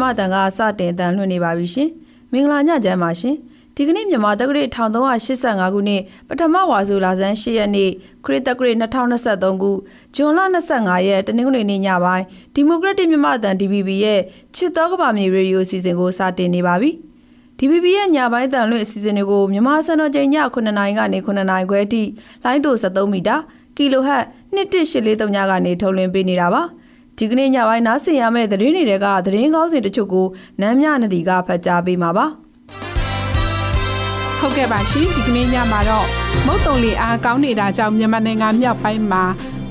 [0.00, 1.88] မြန်မာတန်ကစတင်တန်လွှင့်နေပါပြီရှင်
[2.32, 3.36] မင်္ဂလာညချမ်းပါရှင်
[3.74, 7.90] ဒီကနေ့မြန်မာတက္ကရာ1385ခုနှစ်ပထမဝါဆိုလာဇန်10ရက်နေ့
[8.24, 9.70] ခရစ်တက္ကရာ2023ခု
[10.14, 10.40] ဇွန်လ
[10.74, 14.20] 25ရက်တနင်္ဂနွေနေ့ညပိုင်းဒီမိုကရက်တစ်မြန်မာတန် DBB ရဲ့
[14.54, 16.90] ချစ်တော်ကဘာမြေရေဒီယိုအစီအစဉ်ကိုစတင်နေပါပြီ
[17.58, 22.02] DBB ရဲ့ညပိုင်းတန်လွင့်အစီအစဉ်တွေကိုမြန်မာစံတော်ချိန်ည9:00နာရီကနေ9:00နာရီခွဲအထိ
[22.44, 23.36] လိုင်းတို73မီတာ
[23.76, 26.62] ကီလိုဟတ်11843ညကနေထုတ်လွှင့်ပေးနေတာပါ
[27.20, 30.26] ဒီကနေ့ညပိုင်းနားဆင်ရမယ့်သတင်းတွေကသတင်းကောင်းစီတချို့ကို
[30.60, 32.26] နမ်းမြနဒီကဖတ်ကြားပေးမှာပါ
[34.38, 36.06] ဟုတ်ကဲ့ပါရှင်ဒီကနေ့ညမှာတော့
[36.46, 39.24] မုတ်တုံလီအားကောင်းနေတာကြောင့်မြန်မာနိုင်ငံမြောက်ပိုင်းမှာ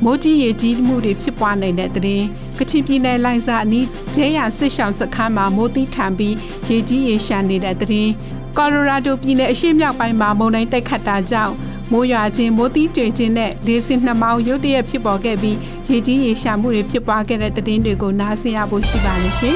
[0.04, 2.26] မိုးကြီးရေကြီးမှုတွေဖြစ်ပွားနေတဲ့သတင်း
[2.58, 6.36] ကချင်ပြည်နယ်လိုင်စာအနီးဂျဲရဆစ်ရှောင်းစခန်းမှာမိုးတိထန်ပြီး
[6.70, 8.12] ရေကြီးရေရှမ်းနေတဲ့သတင်း
[8.58, 11.54] ကော်ရိုရာဒိုပြည်နယ်အရှေ့မြောက်ပိုင်းမှာမုန်တိုင်းတိုက်ခတ်တာကြောင့်
[11.92, 15.58] မိုးရွာခြင်းမိုးတီးတွေ့ခြင်းနဲ့လေဆင်နှမောင်းရုတ်တရက်ဖြစ်ပေါ်ခဲ့ပြီး
[15.90, 19.56] ရေကြီးရေရှာမှုတွေဖြစ်ပွားခဲ့တဲ့သတင်းတွေကိုနားဆင်ရဖို့ရှိပါလိမ့်ရှင်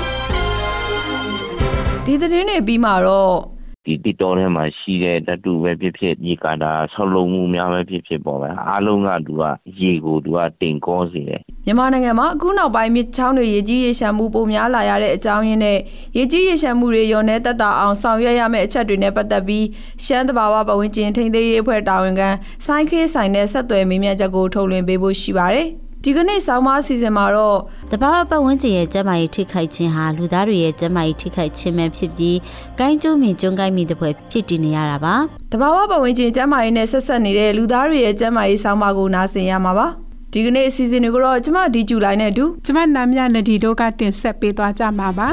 [2.06, 3.38] ဒီသတင်းတွေပြီးမှတော့
[3.86, 9.44] ဒီတီတော်ထဲမှာရှိတဲ့ဓာတုပဲဖြစ်ဖြစ်ရေကာတာဆောက်လုပ်မှုများပဲဖြစ်ဖြစ်ပေါ့ဗျာအားလုံးကသူက
[9.82, 15.78] ရေကိုသူကတင်ကောစေတယ်မြန်မာနိုင်ငံမှာအခုနောက်ပိုင်းမြစ်ချောင်းတွေရေကြီးရေရှမ်းမှုပိုများလာရတဲ့အကြောင်းရင်းနဲ့
[16.18, 19.66] ရေကြီးရေရှမ်းမှုတွေရောနေတက်တာအောင်ဆောင်ရွက်ရမယ့်အချက်တွေနဲ့ပတ်သက်ပြီး
[20.06, 22.30] ရှမ်းတဘာဝပဝန်းကျင်ထိန်းသိမ်းရေးအဖွဲ့တာဝန်ခံ
[22.66, 25.70] စိုင်းခေးဆိုင်နဲ့ဆက်သွယ်မေးမြန်းချက်ကိုထုတ်လွှင့်ပေးဖို့ရှိပါတယ်။
[26.06, 27.58] ဒီကနေ့ဆောင်းပါးအစီအစဉ်မှာတော့
[27.92, 32.38] တဘာဝပတ်ဝန်းကျင်ရဲ့ကျန်းမာရေးထိခိုက်ခြင်းဟာလူသားတွေရဲ့ကျန်းမာရေးထိခိုက်ခြင်းပဲဖြစ်ပြီး
[32.80, 35.16] ကိုင်းကျုံမြင့်ကျုံကိုင်းမိတဲ့ဖွဲ့ဖြစ်တည်နေရတာပါ
[35.52, 39.88] တဘာဝပတ်ဝန်းကျင်ကျန်းမာရေးနဲ့ဆက်ဆက်နေတဲ့လူသားတွေရဲ့ကျန်းမာရေးဆောင်းပါးကိုနားဆင်ရမှာပါ
[40.34, 45.28] ဒီကနေ့အစီအစဉ်တွေကိုတော့ကျမဒီဂျူလိုင်းနဲ့အတူကျမနာမြနဒီတို့ကတင်ဆက်ပေးသွားကြမှာပါ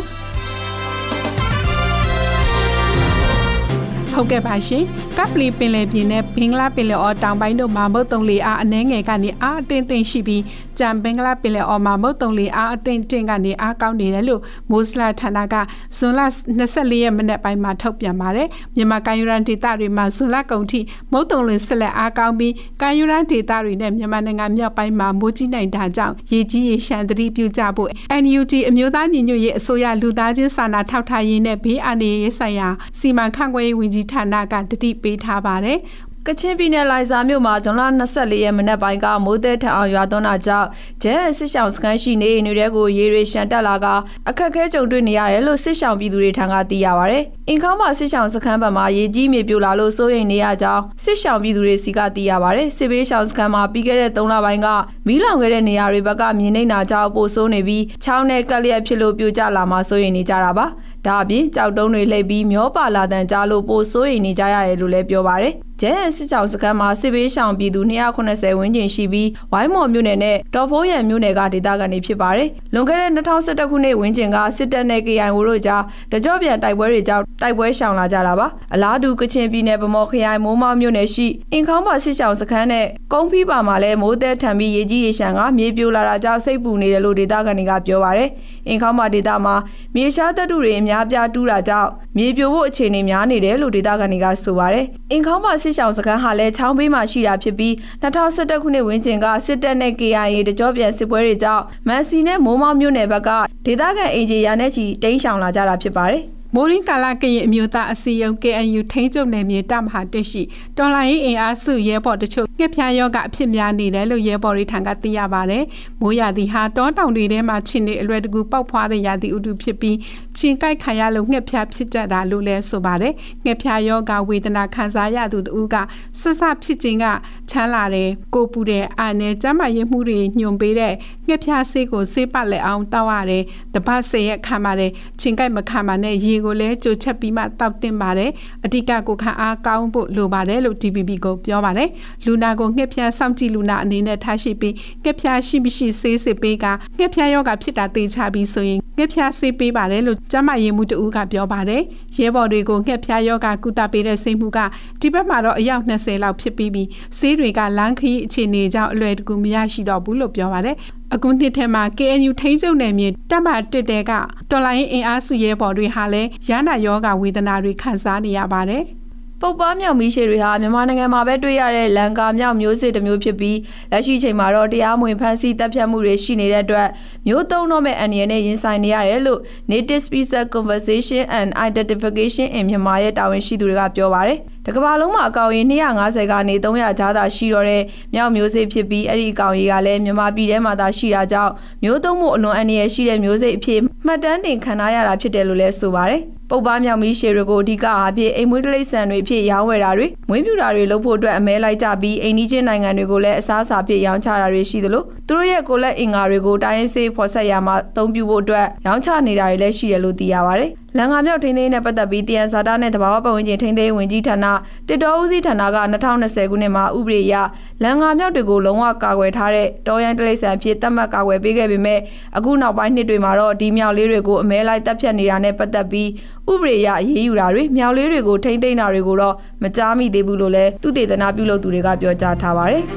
[4.21, 4.85] ဟုတ်ကဲ့ပါရှင်
[5.17, 10.43] ကပ်ပလီပင်လယ်ပြင်နဲ့ဘင်္ဂလားပင်လယ်အော်တောင်ပိုင်းတို့မှာမုတ်တုံလေအားအနှဲငယ်ကနေအားအသင့်သင့်ရှိပြီး
[10.79, 14.41] ကြံဘင်္ဂလားပင်လယ်အော်မှာမုတ်တုံလေအားအသင့်တင့်ကနေအားကောင်းနေတယ်လို့
[14.71, 15.55] မိုးစလာဌာနက
[15.97, 16.21] ဇွန်လ
[16.61, 20.81] 24ရက်မနေ့ပိုင်းမှာထုတ်ပြန်ပါတယ်မြန်မာကမ်းရိုးတန်းဒေသတွေမှာဇွန်လကုန်ထိ
[21.13, 27.91] မုတ်တုံလေဆက်လက်အားကောင်းပြီးကမ်းရိုးတန်းဒေသတွေနဲ့မြန်မာနိုင်ငံမြောက်ပိုင်းမှာမိုးကြီးနိုင်တာကြောင့်ရေကြီးရေရှမ်းသတိပြုကြဖို့
[28.23, 32.69] NUT အမျိုးသားညီညွတ်ရေးအစိုးရလူသားချင်းစာနာထောက်ထားရေးနဲ့ဘေးအန္တရာယ်ဆိုင်ရာ
[32.99, 35.79] စီမံခန့်ခွဲရေးဝန်ကြီးဌာနကတတိပေးထားပါတယ်
[36.27, 40.69] ကချင်ပြည်နယ်လိုင်ဇာမြို့မှာဇွန်လ24ရက်မနက်ပိုင်းကမိုးသည်ထအောင်ရွာသွန်းတာကြောင့်
[41.03, 43.87] ဂျဲစစ်ရှောင်းစခန်းရှိနေအိမ်တွေကိုရေတွေရှန်တက်လာက
[44.29, 47.17] အခက်အခဲကြုံတွေ့နေရတယ်လို့စစ်ရှောင်းပြည်သူတွေထံကသိရပါဗျ။
[47.49, 54.69] အင်ခေါင်းမှာစစ်ရှောင်းစခန်းဘက်မှာရေကြီးမြေပြိုလာလို့စိုးရိမ်နေရကြောင်းစစ်ရှောင်းပြည်သူတွေစီကသိရပါဗျ။စစ်ဘေးရှောင်းစခန်းမှာပြီးခဲ့တဲ့3လပိုင်းက
[55.07, 60.67] မီးလောင်ခဲ့တဲ့နေရာတွေဘက်ကမြင်နေတာကြောင့်ပိုဆိုးနေပြီးချောင်းနဲ့ကက်လျက်ဖြစ်လို့ပြိုကျလာမှစိုးရိမ်နေကြတာပါ။
[61.07, 67.81] ဒါအပြင်ကြောက်တုံးတွေလှိပ်ပြီးမျောပါလာတန်ကြားလို့ပိုစိုးရိမ်နေကြရတယ်လို့လည်းပြောပါရယ် ကျဲစစ်ကြောင်စခန်းမှာစစ်ဘေးရှောင်ပြည်သူ
[68.21, 88.29] 290ဝန်းကျင်ရှိပြီးဝိုင်းမော်မြို့နယ်နဲ့ဒေါ်ဖိုးရံမြို့နယ်ကဒေသခံတွေဖြစ်ပါတယ်။လွန်ခဲ့တဲ့2011ခုနှစ်ဝန်းကျင်ကစစ်တပ်နဲ့ KIO တို့ကြားတကြော့ပြန်တိုက်ပွဲတွေကြောင့်တိုက်ပွဲရှောင်လာကြတာပါ။အလားတူကချင်ပြည်နယ်ဗမော်ခရိုင်မိုးမောက်မြို့နယ်ရှိအင်ခေါင်းပါစစ်ရှောင်စခန်းနဲ့ကုန်းဖီးပါမှာလည်းမိုးသည်ထံပြီးရေကြီးရေရှမ်းကမြေပြိုလာတာကြောင့်စိတ်ပူနေတယ်လို့ဒေသခံတွေကပြောပါတယ်။
[88.69, 89.55] အင်ခေါင်းပါဒေသမှာ
[89.95, 103.31] မြေရှားတပ်တူတွေအများပြားတူးတာကြောင့်မြေပြိုဖို့အခြေအနေများနေတယ်လို့ဒေသခံတွေကဆိုပါတယ်။အင်ခေါင်းပါစစ်ရှောင်စခန်းဟာလည်းချောင်းဘေးမှာရှိတာဖြစ်ပြီး2011ခုနှစ်ဝန်းကျင်ကစစ်တပ်နဲ့ KIA တကြောပြန်စစ်ပွဲတွေကြောင့်မန်စီနဲ့မိုးမောက်မြို့နယ်ဘက်က
[103.67, 110.43] ဒေသခံအင်ဂျီယာနဲ့ချီတိမ်းရှောင်လာကြတာဖြစ်ပါတယ်။ မိုးရင်းကာလကရင်အမျိုးသားအစည်းအရုံး KNU ထိန်းချုပ်နယ်မြေတမဟာတက်ရှိ
[110.77, 115.59] တော်လိုင်းရင်အင်အားစုရဲဘော်တချို့ငှက်ဖျားယောဂအဖြစ်များနေတယ်လို့ရဲဘော်တွေထံကသိရပါဗျ။
[116.01, 119.97] မိုးရာသီဟာတောတောင်တွေထဲမှာချင်းနေအလွယ်တကူပေါက်ဖွားတဲ့ရာသီဥတုဖြစ်ပြီး
[120.37, 123.13] ချင်းကိုက်ခံရလို့ငှက်ဖျားဖြစ်ကြတာလို့လည်းဆိုပါတယ်။
[123.45, 125.77] ငှက်ဖျားယောဂဝေဒနာခံစားရသူတို့က
[126.21, 127.07] ဆဆဖြစ်ခြင်းက
[127.51, 130.95] ချမ်းလာတယ်ကိုပူတဲ့အာနယ်ကျမ်းမာရေးမှုတွေညွန်ပေးတဲ့
[131.27, 133.43] ငှက်ဖျားဆေးကိုဆေးပတ်လက်အောင်တောက်ရတယ်။
[133.75, 134.91] တပတ်ဆေးရက်ခံပါတယ်
[135.21, 138.31] ချင်းကိုက်မခံပါနဲ့ရေကိုလည်းကြိုချက်ပြီးမှတောက်တင်ပါတယ်
[138.65, 141.89] အဓိကကိုခံအားကောင်းဖို့လိုပါတယ်လို့ DPP ကိုပြောပါတယ်
[142.27, 146.67] လူနာကိုငှက်ဖျားစောင့်ကြည့်လူနာအနေနဲ့ထားရှိပြီးငှက်ဖျားရှိမရှိဆေးစစ်ပေးက
[146.99, 151.83] ငှက်ဖျားယောဂဖြစ်တာသိချပြီးဆိုရင်ငှက်ဖျားဆေးပေးပါတယ်လို့ကျမရေးမှုတူကပြောပါတယ်
[152.17, 154.59] ရဲဘော်တွေကိုငှက်ဖျားယောဂကုသပေးတဲ့စိတ်မှုက
[155.01, 156.89] ဒီဘက်မှာတော့အယောက်20လောက်ဖြစ်ပြီးပြီး
[157.19, 160.77] ဆေးတွေကလမ်းခရီးအခြေအနေကြောင့်အလွယ်တကူမရရှိတော့ဘူးလို့ပြောပါတယ်
[161.15, 164.13] အခုနှစ်ထဲမှာ KNU ထိန်းချုပ်နယ်မြေတပ်မတစ်တဲက
[164.51, 168.85] တော်လိုင်းအင်အားစုရဲဘော်တွေဟာလည်းရန်နာယောဂဝေဒနာတွေခံစားနေရပါတယ်။
[169.43, 173.59] ပုပ်ပွားမြောက်မီးရှည်တွေဟာမြန်မာနိုင်ငံမှာပဲတွေ့ရတဲ့လန်ကာမြောက်မျိုးစစ်တစ်မျိုးဖြစ်ပြီး
[173.91, 176.89] လက်ရှိချိန်မှာတော့တရားမဝင်ဖမ်းဆီးတပ်ဖြတ်မှုတွေရှိနေတဲ့အတွက်
[177.27, 179.41] မျိုးသုံးတော့မဲ့အန္တရာယ်နဲ့ရင်ဆိုင်နေရတယ်လို့
[179.71, 185.63] Native Speaker Conservation and Identification in မြန်မာရဲ့တာဝန်ရှိသူတွေကပြောပါတယ်။တကဘာလုံးမှာအကောင်ရေ
[185.99, 187.83] 250ကနေ300ကြားသာရှိတော့တဲ့
[188.15, 191.53] မြောက်မျိုးစိတ်ဖြစ်ပြီးအဲ့ဒီအကောင်ရေကလည်းမြန်မာပြည်ထဲမှာသာရှိတာကြောင့်
[191.85, 214.47] မျိုးသုံးမှုအလွန်အန္တရာယ်ရှိတဲ့မျိုးစိတ်အဖြစ်မှတ်တမ်းတင်ခံထားရတာဖြစ်တယ်လို့လည်းဆိုပါတယ်။ ပုပ်ပားမြောက်မီးရှည်တွေကိုအဓိကအားဖြင့်အိမ်မွေးတိရစ္ဆာန်တွေဖြစ်ရောင်းဝယ်တာတွေမွေးမြူတာတွေလုပ်ဖို့အတွက်အမဲလိုက်ကြပြီးအိမ်နီးချင်းနိုင်ငံတွေကိုလည်းအစားအစာဖြစ်ရောင်းချတာတွေရှိသလိုသူတို့ရဲ့ကိုလက်အင်္ဂါတွေကိုတိုင်းရင်းစေးဖော်ဆက်ရမှာအသုံးပြုဖို့အတွက်ရောင်းချနေတာတွေလည်းရှိတယ်လို့သိရပါတယ်။လန်ငါမြောက်ထိန်းသိမ်းနဲ့ပတ်သက်ပြီးတယန်ဇာတာနဲ့တဘာဝပတ်ဝန်းကျင်ထိန်းသိမ်းဝင်ကြီးဌာန
[214.89, 215.79] တစ်တော်ဦးစီးဌာနက
[216.13, 217.35] 2020ခုနှစ်မှာဥပဒေအရ
[217.83, 222.01] လန်ငါမြောက်တွေကိုလုံးဝကာကွယ်ထားတဲ့တော်ရန်တလိษံဖြစ်သတ်မှတ်ကာကွယ်ပေးခဲ့ပေမဲ့
[222.37, 226.09] အခုနောက်ပိုင်းနှစ်တွေမှာတော့ဒီမြောက်လေးတွေကိုအမဲလိုက်တပ်ဖြတ်နေတာနဲ့ပတ်သက်ပြီး
[226.53, 232.85] ဥပဒေအရအရေးယူတာတွေမြောက်လေးတွေကိုထိန်းသိမ်းတာတွေကိုတော့မကြားမိသေးဘူးလို့လည်းသူတေသနာပြုလုပ်သူတွေကပြောကြားထားပါတယ်။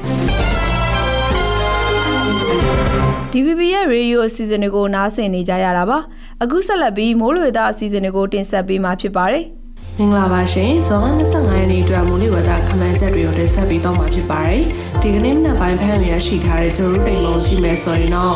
[3.34, 5.98] DVB ရဲ့ radio အစီအစဉ်တွေကိုနားဆင်နေကြရတာပါ
[6.44, 9.46] အခုဆက်လက်ပြီးမိုးလေဝသအစီအစဉ်တွေကိုတင်ဆက်ပေးမှာဖြစ်ပါတယ်
[9.98, 14.64] မင်္ဂလာပါရှင်ဇွန်လ25ရက်နေ့အတွက်မိုးလေဝသခမန်းချက်တွေကိုတင်ဆက်ပေးတော့မှာဖြစ်ပါတယ်
[15.02, 18.36] ဒီကနေ့မနက်ပိုင်းဖမ်းရရှိထားတဲ့ဂျိုရူတိမ်မုံကြည့်မယ်ဆိုရင်တော့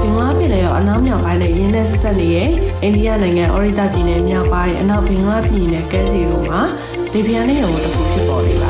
[0.00, 2.50] ဘင်္ဂလားပြည်နယ်ရောအနောက်မြောက်ပိုင်းနဲ့ရင်းနှီးဆက်ဆက်နေတဲ့
[2.82, 6.60] အိန္ဒိယနိုင်ငံအော်ရီတာပြည်နယ်မြောက်ပိုင်းအနောက်ဘင်္ဂလားပြည်နယ်ကဲစီတို့မှာ
[7.12, 8.69] လေပြင်းနဲ့ရောတစ်ခုဖြစ်ပေါ်နေပါ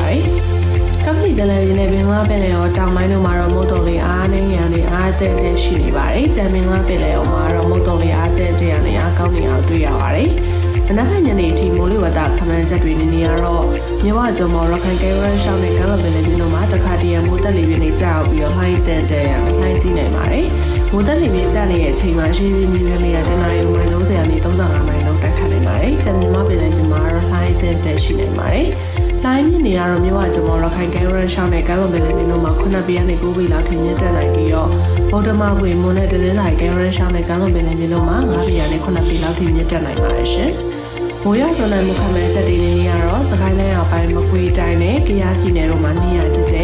[1.05, 10.29] ကပ္ပလီပလန်ရင်းနဲ့ဘင်္ဂလားပင်လယ်ရောတောင်ပိုင်းတို့မှာတော့မုတ်တုံလေးအားနဲ့ငြံလေးအားတက်တက်ရှိနေပါတယ်။ဂျမ်ဘင်္ဂလားပင်လယ်ရောမှာတော့မုတ်တုံလေးအားတက်တက်ရနေအားကောင်းနေအောင်တွေ့ရပါတယ်။
[10.89, 13.65] အနောက်ဘက်ညနေအထိမိုးလေဝသခမန်းချက်တွေနေနေရတော့
[14.03, 20.47] မြဝကျုံမော်ရခိုင်ကဲရန်ရှောင်းနဲ့ကမ်းလွန်ပင်လယ်ပြင်တို့မှာတခါတည်းမိုးတက်လေပြင်းနေကြအောင်ပြီးတော့လှိုင်းတက်တက်ရလှိုင်းကြည့်နိုင်ပါတယ်။
[20.91, 28.67] မိုးတက်လေပြင်းကျနေတဲ့အချိန်မှာရှင်းရှင်းမြင်မြင်လေးရတနာရီမိုင်30ရာနေ35မိုင်လောက်တက်ခတ်နိုင်ပါတယ်။ဂျမ်မြမပင်လယ်ပြင်မှာတော့လှိုင်းတက်တက်ရှိနိုင်ပါတယ်။
[29.25, 34.69] လိုင်းမြင့်နေရတော့မြဝကျမောရခိုင်ကဲရန်ရှောင်းနဲ့ကဲလွန်ပင်လယ်ပြင်တို့မှာ9ပြည်ကနေ9ပြည်လောက်ထိမြင့်တက်နိုင်ပြီးတော့
[35.11, 40.51] ဗုဒ္ဓမကွေမွန်နဲ့တလင်းလိုက်ကဲရန်ရှောင်းနဲ့ကဲလွန်ပင်လယ်ပြင်တို့မှာ9ပြည်ကနေ9ပြည်လောက်ထိမြင့်တက်နိုင်ပါတယ်ရှင်။
[41.23, 46.57] မိုးရောက်သွန်းတဲ့မုခမဲချက်တွေနေရတော့စကိုင်းတိုင်းအောက်ပိုင်းမကွေတိုင်းနဲ့ကယားပြည်နယ်တို့မှာနေရာကျကျ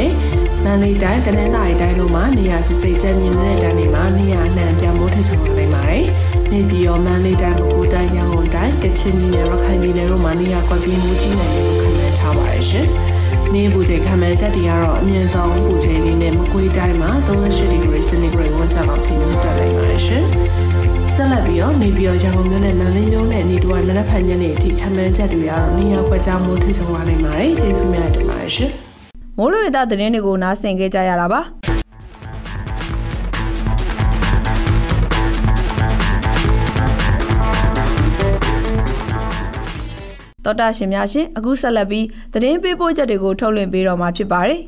[0.64, 6.06] မန္တလေးတိုင်းတနင်္သာရီတိုင်းတို့မှာနေရာစစ်စစ်ကျမြင့်တဲ့တိုင်းတွေမှာနေရာအနှံ့ပြမိုးထချုံနိုင်ပါတယ်။
[6.52, 12.88] နေပြည်တော်မန္တလေးတိုင်းမကွေတိုင်းရန်ကုန်တိုင်းကချင်ပြည်နယ်ရခိုင်ပြည်နယ်တို့မှာနေရာကွက်ပြီးမိုးကြီးနိုင်တဲ့ခမဲ ထားပါတယ်ရှင်။
[13.54, 20.24] နေပူချိန်ခံမှန်းချက်တွေကတော့အမြင့်ဆုံးပူချိန်လေးနဲ့မကွေးတိုင်းမှာ38ဒီဂရီစင်တီဂရိတ်ဝန်းကျင်လောက်ထိမြင့်တက်နိုင်ပါတယ်ရှင်။
[21.16, 28.72] ဆက်လက်ပြီးတော့နေပြည်တော်ရန်ကုန်မြို့နဲ့မန္တလေးမြို့နဲ့နေတူဝိုင်မနက်ဖြန်ညနေအထိခံမှန်းချက်တွေကတော့နေရာကွက်ကြားမိုးထိချုံလာနိုင်ပါတယ်။ကျေးဇူးများတင်ပါတယ်ရှင်။
[29.38, 31.42] မိုးလေဝသသတင်းတွေကိုနားဆင်ကြကြရတာပါ။
[40.48, 44.62] တော်တာရှင်များရှင်အခုဆက်လက်ပြီးသတင်းပေးပို့ချက်တွေကိုထုတ်လွှင့်ပေးတော့မှာဖြစ်ပါတယ်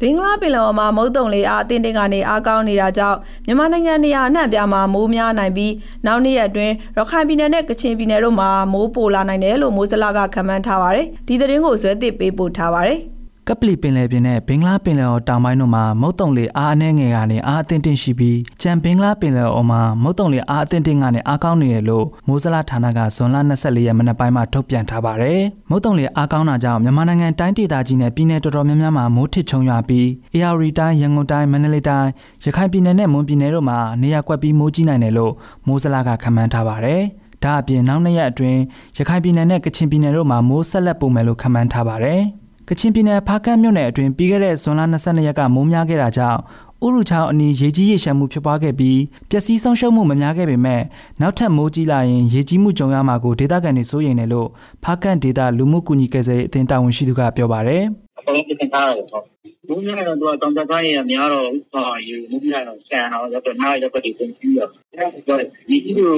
[0.00, 5.72] ဘင်္ဂလားပင်လယ်အော်မှာမုတ်တုံလေးအားအသင်းတင်ကနေအားကောင်းနေတာကြောင့်မြန်မာနိုင်ငံနေရာအနှံ့ပြားမှာမိုးများနိုင်ပြီး
[6.06, 13.00] နောက်နေ့ရက်အတွင်းရခိုင်ပြည်နယ်နဲ့ကချင်ပြည်နယ်တို့မှာမိုးပိုလာနိုင်တယ်လို့မိုးစလာကခန့်မှန်းထားပါတယ်။ဒီသတင်းကိုဇွဲသစ်ပေးပို့ထားပါတယ်။
[13.48, 32.10] ကပလီပင်လယ်ပြင်နဲ့ဘင်္ဂလားပင်လယ်အော်တောင်ပိုင်းတို့မှာမုတ်တုံလေအားအနှဲငယ်ကနေအားအသင့်တင့်ရှိပြီးကြံဘင်္ဂလားပင်လယ်အော်မှာမုတ်တုံလေအားအသင့်တင့်ကနေအားကောင်းနေတယ်လို့မိုးစလဌာနကဇွန်လ24ရက်မနက်ပိုင်းမှာထုတ်ပြန်ထားပါတယ်။မုတ်တုံလေအားကောင်းတာကြောင့်မြန်မာနိုင်ငံတိုင်းဒေသကြီးနဲ့ပြည်내တော်တော်များများမှာမိုးထစ်ချုံရွာပြီးအေရရီတိုင်းရန်ကုန်တိုင်းမန္တလေးတိုင်း
[32.44, 35.32] ရခိုင်ပြည်နယ်နဲ့မွန်ပြည်နယ်တို့မှာနေရာကွက်ပြီးမိုးကြီးနိုင်တယ်လို့
[35.66, 37.02] မိုးစလကခန့်မှန်းထားပါတယ်။
[37.42, 38.60] ဒါအပြင်နောက်နှစ်ရက်အတွင်း
[38.98, 42.22] ရခိုင်ပြည်နယ်နဲ့ကချင်ပြည်နယ်တို့မှာမိုးဆက်လက်ပုံမယ်လို့ခန့်မှန်းထားပါတယ်။
[42.68, 46.40] ကချင်ပြည်နယ်ဖားကန့်မြို့နယ်အတွင်းပြီးခဲ့တဲ့ဇွန်လ22ရက်ကမိုးများခဲ့တာကြောင့်
[46.84, 50.82] ဥရုချောင်းအနီးရေကြီးရေရှမ်းမှုဖြစ်ပွားခဲ့ပြီးပျက်စီးဆုံးရှုံးမှုမများခဲ့ပေမဲ့
[51.20, 54.48] နောက်ထပ်မိုးကြီးလာရင်ရေကြီးမှုကြုံရမှာကိုဒေသခံတွေစိုးရိမ်တယ်လို့
[54.84, 57.82] ဖားကန့်ဒေသလူမှုကူညီကယ်ဆယ်ရေးအသင်းတာဝန်ရှိသူကပြောပါတယ်။
[58.18, 59.24] အကုန်လုံးပြင်ထားရတယ်ဟုတ်။
[59.68, 64.60] မိုးများတော့သူကတောင်တန်းရများတော့ဟာရေမိုးများတော့ဆန်တော့တော့နားရတော့ဒီပုံကြည့်ရ။
[64.94, 65.34] အဲဒါ
[65.68, 66.14] ဒီဒီလို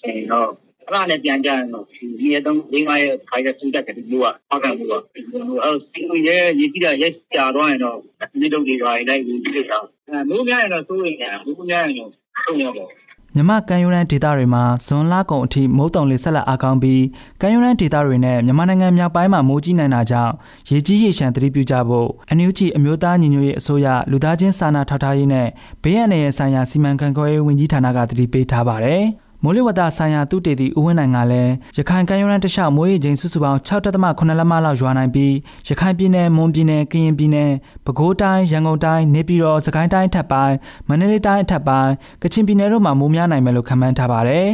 [0.00, 0.50] ဆန်တော့
[0.88, 1.84] အဲ့ဒါနဲ့ပြန်ကြရင်တော့
[2.18, 7.96] ဒီရက်တော့၄၅ရက်ခါရစူးတတ်တယ်ဒီလိုကဟောက်ကန်လို့ကအဲ့စီရဲရည်ကြည့်တာရက်ကြာတော့ရင်တော့
[8.32, 9.78] ဒီလိုတွေပါလိုက်ပြီးကြည့်တာ
[10.08, 12.10] အဲမိုးများရင်တော့စိုးရိမ်တယ်မိုးများရင်တော့
[12.44, 12.90] ဆုံးရတော့
[13.34, 17.04] မြမကန်ယူရန်ဒေသတွေမှာဇွန်လကုန်အထိမိုးတုံလေးဆက်လက်အားကောင်းပြီး
[17.40, 20.32] ကန်ယူရန်ဒေသတွေနဲ့မြန်မာနိုင်ငံမြောက်ပိုင်းမှာမိုးကြီးနိုင်တာကြောင့်
[20.68, 25.46] ရေကြီးရေရှမ်းသတိပြုကြဖို့အန်ယူဂျီအမျိုးသားညီညွတ်ရေးအစိုးရလူသားချင်းစာနာထောက်ထားရေးနဲ့
[25.82, 29.04] ဘေးအန္တရာယ်ဆိုင်ရာစီမံခန့်ခွဲရေးဝန်ကြီးဌာနကသတိပေးထားပါတယ်။
[29.42, 35.34] မိုးလေဝသဆိုင်ရာသူတေသည့်ဦးဝင်းနိုင်ကလည်းရခိုင်ကမ်းရိုးတန်းတလျှောက်မိုးရေချိန်စုစုပေါင်း6.8လက်မလောက်ရွာနိုင်ပြီး
[35.68, 37.50] ရခိုင်ပြည်နယ်မွန်ပြည်နယ်ကရင်ပြည်နယ်
[37.84, 40.56] ပဲခူးတိုင်းရန်ကုန်တိုင်းနေပြည်တော်စကိုင်းတိုင်းထပ်ပိုင်း
[40.88, 41.92] မန္တလေးတိုင်းထပ်ပိုင်း
[42.22, 44.46] ကချင်ပြည်နယ်တို့မှာမိုးများနိုင်မယ်လို့ခန့်မှန်းထားပါတယ်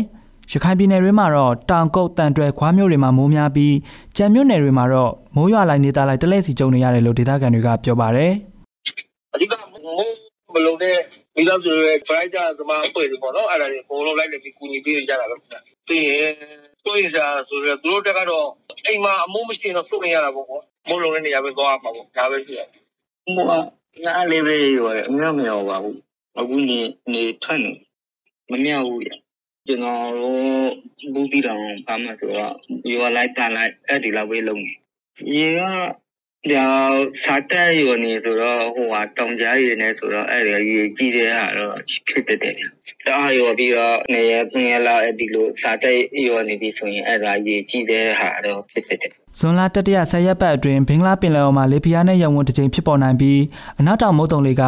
[0.52, 3.74] ရခိုင်ပြည်နယ်တွေမှာတော့တောင်ကုတ်တန်တွဲခွားမြို့တွေမှာမိုးများပြီး
[4.16, 8.32] ကြံမြို့နယ်တွေမှာတော့မိုးရွာလိုက်နေတာလိုက်တလဲစီကျုံနေရတယ်လို့ဒေသခံတွေကပြောပါတယ်
[9.34, 9.82] အဓိကမိုး
[10.54, 10.96] မလုံးတဲ့
[11.36, 15.56] မိသားစုရဲ့ driver သမားအဖွဲ့တွေပေါ့နော် အဲ့ဒါတွေအကုန်လုံးလိုက်နေပြီး ကူညီပေးနေကြတာပဲခင်ဗျ
[15.88, 16.34] ပြီးရင်
[16.84, 18.48] ကိုယ့်ရစာဆိုတော့သူတို့တက်ကတော့
[18.86, 22.68] အိမ်မှာအမိုးမရှိရင်တော့စုနေရတာပေါ့ပေါ့မိုးလုံးတဲ့နေရာပဲ သွားမှာပေါ့ ဒါပဲရှိတယ်
[23.36, 23.52] မိုးက
[24.04, 25.98] နားလေးပဲရောအများမရောပါဘူး
[26.38, 26.80] အခုနေ
[27.12, 27.72] နေထွက်နေ
[28.50, 29.10] မမြောက်ဘူးရ
[29.66, 30.38] ကျွန်တော်တို့
[31.14, 32.54] ဘူးတီတောင်ဘာမှဆိုတော့
[32.92, 34.72] ရောလိုက်တာလိုက် အဲ့ဒီလောက်ပဲလုံးနေ
[35.36, 35.60] ရေက
[36.52, 36.66] ဒါ
[37.24, 41.74] စားတဲ့ရောနေဆိုတော့ဟိုဟာတောင်ကြားရည်နေဆိုတော့အဲ့ဒါရေကြီးတဲ့ဟာတော့
[42.08, 42.54] ဖြစ်တဲ့တယ်။
[43.08, 45.96] တာရောပြီးတော့နေရနေရလာအဲ့ဒီလိုစားတဲ့
[46.26, 53.40] ရောနေပြီဆိုရင်အဲ့ဒါရေကြီးတဲ့ဟာတော့ဖြစ်တဲ့တယ်ဇွန်လတတိယဆယ်ရက်ပတ်အတွင်းဘင်္ဂလားပင်လယ်အော်မှာလေပြင်းနဲ့ရောင်ဝန်းတစ်ကြိမ်ဖြစ်ပေါ်နိုင်ပြီး
[53.80, 54.62] အနောက်တောင်မုတ်တုံလေးက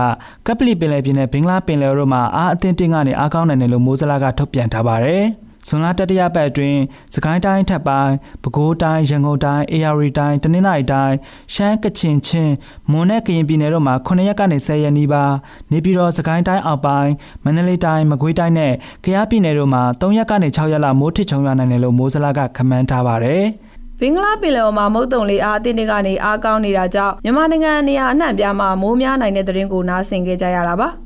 [0.47, 5.25] ကပလီပင်လယ်ပြင်နဲ့ဘင်္ဂလားပင်လယ်အော်တို့မှာအားအသင့်တင်ကနေအားကောင်းနိုင်တယ်လို့မိုးစလာကထုတ်ပြန်ထားပါတယ်။
[5.67, 6.81] ဇွန်လတတိယပတ်အတွင်း
[7.15, 11.15] စကိုင်းတိုင်းထပ်ပိုင်းပဲခူးတိုင်းရန်ကုန်တိုင်းအေရရီတိုင်းတနင်္သာရီတိုင်း
[11.55, 12.55] ရှမ်းကချင်ချင်း
[12.91, 15.35] မွန်နဲ့ကရင်ပြည်နယ်တို့မှာ9ရက်ကနေ10ရက်နီးပါး
[15.71, 17.13] နေပြည်တော်စကိုင်းတိုင်းအောက်ပိုင်း
[17.45, 18.73] မန္တလေးတိုင်းမကွေးတိုင်းနဲ့
[19.05, 23.45] ကယားပြည်နယ်တို့မှာ3ရက်ကနေ6ရက်လောက်မိုးထစ်ချုံရွာနိုင်တယ်လို့မိုးစလာကခန့်မှန်းထားပါတယ်။
[24.01, 30.91] ဘင်္ဂလားပင်လယ်အော်မှာမုတ်တုံလေးအားအသင်းတွေကနေအားကောင်းနေတာကြောင့်မြန်မာနိုင်ငံနေရာအနှံ့ပြားမှာမိုးများနိုင်တဲ့သတင်းကိုနားဆင်ခဲ့ကြရတာပါ။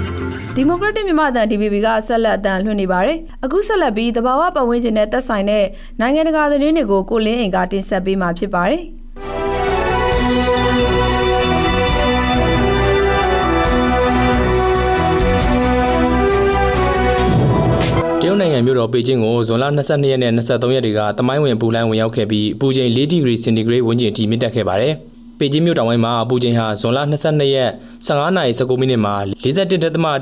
[0.57, 5.65] ဒီမိုကရက်တစ်မြန်မာအသံ DVB ကဆက်လက်အသံလွှင့်နေပါတယ်။အခုဆက်လက်ပြီးတဘာဝပတ်ဝန်းကျင်နဲ့သက်ဆိုင်တဲ့
[5.99, 8.83] နိုင်ငံတကာသတင်းတွေကိုကိုလင်းအိမ်ကတင်ဆက်ပေးမှာဖြစ်ပါတယ်။
[18.21, 24.95] တရုတ်နိုင်ငံမြို့တော်ပေကျင်းကိုဇွန်လ22ရက်နဲ့23ရက်တွေကတမိုင်းဝင်ပူလိုင်းဝင်ရောက်ခဲ့ပြီးအပူချိန်4ဒီဂရီစင်တီဂရိတ်ဝန်းကျင်အထိမြင့်တက်ခဲ့ပါတယ်။
[25.41, 27.71] ပေကျင်းမြို့တောင်ပိုင်းမှာအပူချိန်ဟာဇွန်လ22ရက်
[28.07, 29.71] 15နာရီ19မိနစ်မှာ41.1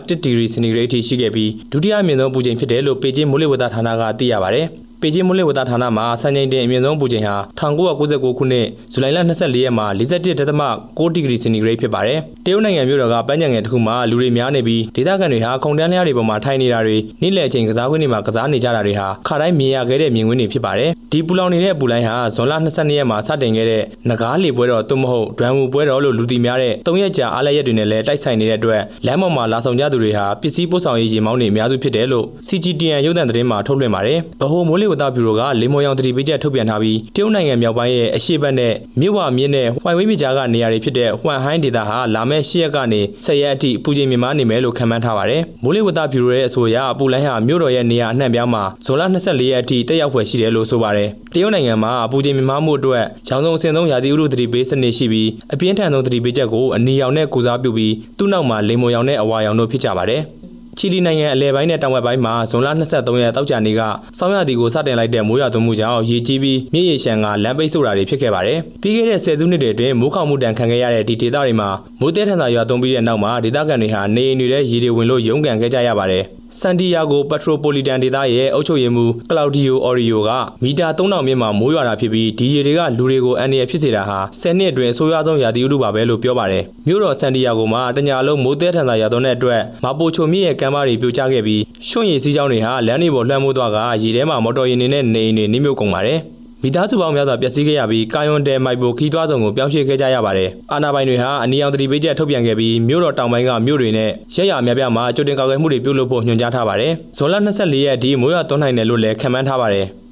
[0.09, 4.67] ဒီဂရီစင်တီဂရိတ်အထိရှိခဲ့ပြီးဒုတိယအမြင့်ဆုံးအပူချိန်ဖြစ်တယ်လို့ပေကျင်းမိုးလေဝသဌာနကသိရပါတယ်။
[5.01, 60.22] ပေကျင်းမိုးလေဝသဌာနမှာစံချိန်တင်အမြင့်ဆုံးပူချိန်ဟာ1999ခုနှစ်ဇူလိုင်လ24ရက်မှာ41.6ဒီဂရီစင်တီဂရိတ်ဖြစ်ပါတယ်။တရုတ်နိုင်ငံမြို့တော်ကပန်းခြံငယ်တစ်ခုမှာလူတွေများနေပြီးဒေသခံတွေဟာခုံတန်းလျားတွေပေါ်မှာထိုင်နေတာတွေနေ့လယ်အချိန်ကစားကွင်းတွေမှာကစားနေကြတာတွေဟာခါတိုင်းမြင်ရခဲ့တဲ့မြင်ကွင်းတွေဖြစ်ပါတယ်။ဒီပူလောင်နေတဲ့ပူလိုင်းဟာဇွန်လ22ရက်မှာစတင်ခဲ့တဲ့ငကားလေပွဲတော်သို့မဟုတ်ဒွမ်မူပွဲတော်လို့လူသိများတဲ့၃ရက်ကြာအားလပ်ရက်တွေနဲ့လည်းတိုက်ဆိုင်နေတဲ့အတွက်လမ်းပေါ်မှာလာဆောင်ကြသူတွေဟာပစ္စည်းပို့ဆောင်ရေးရေမောင်းတွေအများစုဖြစ်တယ်လို့ CGTN ရုပ်သံသတင်းမှာထုတ်လွှင့်ပါတယ်။ဗဟိုမိုးလေဝသဗျူရိုကလေမော်ရောင်တတိပေးချက်ထုတ်ပြန်ထားပြီးတရုတ်နိုင်ငံမြောက်ပိုင်းရဲ့အရှေ့ဘက်နဲ့မြစ်ဝမြစ်နဲ့ဟွိုင်ဝေးမြစ်ကြားကနေရာတွေဖြစ်တဲ့ဟွမ်ဟိုင်းဒေသဟာလာမယ့်၈ရက်ကနေ၁၀ရက်အထိပူချိန်မြင့်မားနေမယ်လို့ခန့်မှန်းထားပါတယ်။မိုးလေဝသဗျူရိုရဲ့အဆိုအရပူလိုင်းဟာမြို့တော်ရဲ့နေရာအနှံ့ပြားမှာဇွန်လ24ရက်အထိတက်ရောက်ဖွယ်ရှိတယ်လို့ဆိုပါတယ်။တရုတ်နိုင်ငံမှာပူချိန်မြင့်မားမှုအတွက်ရောင်စုံအဆင့်သုံးရာသီဥတုသတိပေးစနစ်ရှိပြီးအပြင်းထန်ဆုံးသတိပေးချက်ကိုအနီရောင်နဲ့ကုစားပြုပြီးသူ့နောက်မှာလေမော်ရောင်နဲ့အဝါရောင်တို့ဖြစ်ကြပါတယ်။
[60.81, 63.81] ချီလီနိုင်ငံအလဲပိုင်းနဲ့တောင်ဘက်ပိုင်းမှာဇွန်လ23ရက်တောက်ကြနေ့က
[64.17, 71.69] စောင်းရသည်ကိုစတင်လိုက်တဲ့မိုးရွာသွန်းမှုကြောင့်ရေကြီးပြီးမြစ်ရေရှမ်းကလမ်းပိတ်ဆို့တာတွေဖြစ်ခဲ့ပါတယ်။ပြီးခဲ့တဲ့ဆယ်စုနှစ်တွေအတွင်းမိုးခေါင်မှုတန်ခံခဲ့ရတဲ့ဒီဒေသတွေမှာ
[72.01, 76.25] မိုးတဲထန်သာရွာသွန်းပြီးတဲ့နောက်မှာဒေသခံတွေဟာနေအိမ်တွေထဲရေတွေဝင်လို့ရုန်းကန်ခဲ့ကြရပါတယ်။
[76.58, 80.29] ဆန်တီယာဂိုပက်ထရိုပိုလီတန်ဒေသရဲ့အုပ်ချုပ်ရေးမှူးကလောက်ဒီယိုအော်ရီယိုက
[80.63, 96.20] မီတာ3000မြင့်မှာမိုးရွာတာဖြစ်ပြီးဒီရေတွေကလူတွေကိုအန္တရာယ်ဖြစ်စေတာဟာ10နှစ်အတွင်းအဆိုးရွားဆုံးရာသီဥတုပါပဲလို့ပြောပါတယ်။မြို့တော်ဆန်တီယာဂိုမှာတညာလုံးမိုးတဲထန်သာရွာသွန်းတဲ့အတွက်မာပိုချိုမြစ်ရဲ့ကမ်းပါးတွေပြိုကျခဲ့ပြီးရွှွန့်ရည်စည်းကြောင်းတွေဟာလမ်းတွေပေါ်လွှမ်းမိုးသွားကရေထဲမှာမော်တော်ယာဉ်တွေနဲ့နေအိမ်တွေနှိမ့်မြုပ်ကုန်ပါတယ်။
[96.63, 109.88] မိသားစုပေါင်းများစွာပျက်စီးခဲ့ရပြီးကာယွန်တဲမိုက်ပိုခီးသွားဆောင်ကိုပြောင်းရွှေ့ခဲ့ကြရပါတယ်။အာနာပိုင်တွေဟာအနီရောင်တတိပေးချက်ထုတ်ပြန်ခဲ့ပြီးမြို့တော်တောင်ပိုင်းကမြို့တွေနဲ့ရက်ရအများပြားမှာကြိုတင်ကာကွယ်မှုတွေပြုလုပ်ဖို့ညွှန်ကြားထားပါတယ်။ဇွန်လ24ရက်ဒီမိုးရွာသွန်းနိုင်တယ်လို့လည်းခန့်မှန်းထားပါတယ်။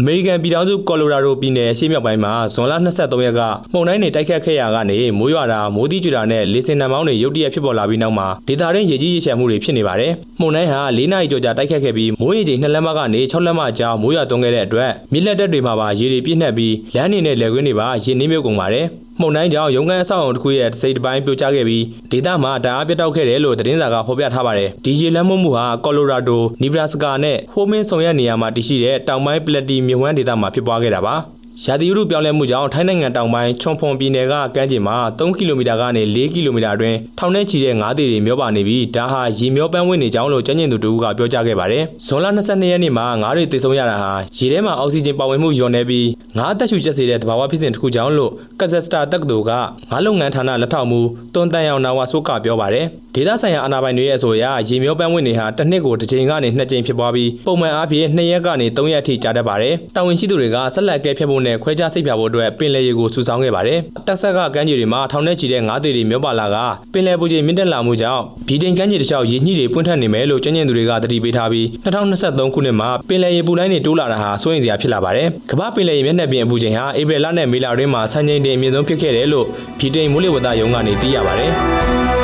[0.00, 3.40] အမေရိကန်ပြည်ထောင်စုကော်လိုရာဒိုပြည်နယ်ရှေ့မြောက်ပိုင်းမှာဇွန်လ23ရက်က
[3.72, 18.86] မှုန်တိုင်းတွေတိုက်ခတ်ခဲ့ရာကနေမိုးရွာတာမိုးတိကျွတာနဲ့လေစင်နံမောင်းတွေရုတ်တရက်ဖြစ်ပေါ်လာပြီးနောက်မှာဒေသတွင်းရေကြီးရေချမ်းမှုတွေဖြစ်နေပါတယ်။မှုန်တိုင်းဟာ၄နာရီကျော်ကြာတိုက်ခတ်ခဲ့ပြီးမိုးရေချိန်2လက်မကနေ6လက်မကြားမိုးရွာသွန်းခဲ့တဲ့အတွက်မြစ်လက်တက်တွေမှာပါရေတွေပြည့်နှက်ပြီးလမ်းတွေနဲ့လယ်ကွင်းတွေပါရေနှင်းမြုပ်ကုန်ပါတယ်။
[19.20, 31.16] မှုန်တိုင်းကြောင့်ရုံးခန်းအဆောက်အုံတစ်ခုရဲ့စိတ်တစ်ပိုင်းပြိုကျခဲ့ပြီးဒေသမှာတအားပြတ်တောက်ခဲ့တယ်လို့သတင်းစာကဖော်ပြထားပါတယ်။ဒီရေလမ်းမှုမှုဟာကော်လိုရာဒို၊နီဘရာစကာနဲ့ဟိုမင်းဆောင်ရွက်နေရာမှာတည်ရှိတဲ့တောင်ပိုင်းပလက်တီမြစ်ဝှမ်းဒေသမှာဖြစ်ပွားခဲ့တာပါ။
[31.62, 46.08] ရာသီဥတုပြောင်းလဲမှုကြောင့်ထိုင်းနိုင်ငံတောင်ပိုင်းချွန်ဖွန်ပြည်နယ်ကကမ်းခြေမှာ3ကီလိုမီတာကနေ4ကီလိုမီတာအတွင်းထောင်ထဲချီတဲ့ငါးသေးတွေမျောပါနေပြီးဒါဟာရေမျောပန်းဝင်နေကြောင်းလို့ကျန်းကျင်သူတို့ကပြောကြားခဲ့ပါတယ်။ဇွန်လ22ရက်နေ့မှာငါးတွေသေဆုံးရတာဟာရေထဲမှာအောက်ဆီဂျင်ပါဝင်မှုလျော့နေပြီး
[46.38, 49.50] ငါးသက်ရှူကျက်စေတဲ့သဘာဝဖြစ်စဉ်တစ်ခုကြောင့်လို့ကဇက်စတာတက္ကသိုလ်က
[49.90, 51.00] ငါးလုပ်ငန်းဌာနလက်ထောက်မှု
[51.34, 66.56] တွန်တန်ယောင်နာဝါဆိုကပြောပါတယ်။ ဒေသဆိုင်ရာအာဏာပိုင်တွေရဲ့အဆိုအရရေမျောပန်းဝင်နေဟာတစ်နှစ်ကိုတစ်ကြိမ်ကနေနှစ်ကြိမ်ဖြစ်ပွားပြီးပုံမှန်အားဖြင့်2ရက်ကနေ3ရက်အထိကြာတတ်ပါတယ်။တာဝန်ရှိသူတွေကဆက်လက်ကဲဖြတ်ဖို့နဲ့ခွဲခြားစိတ်ဖြာဖို့အတွက်ပင်လယ်ရေကိုစုဆောင်းခဲ့ပါတယ်။တက်ဆက်ကကမ်းခြေတွေမှာထောင်ထဲချီတဲ့ငါးသေးတွေမျောပါလာက
[66.92, 79.46] ပင်လယ်ပူချိန်မြင့်တက်လာမှုကြောင့်ဗြိတိန်ကမ်းခြေတစ်လျှောက်ရေညှိတွေပွင့်ထက်နေမယ်လို့ကျန်းကျင်သူတွေကသတိပေးထားပြီး2023ခုနှစ်မှာပင်လယ်ရေပူလိုင်းတွေတိုးလာတာဟာစိုးရိမ်စရာဖြစ်လာပါတယ်။ကမ္ဘာပင်လယ်ရေမျက်နှာပြင်အပူချိန်ဟာဧပြီလနဲ့မေလတွင်းမှာစံချိန်တင်အမြင့်ဆုံးဖြစ်ခဲ့တယ်လို့
[79.78, 81.52] ဗြိတိန်မိုးလေဝသရုံးကနေသိရပါတယ်။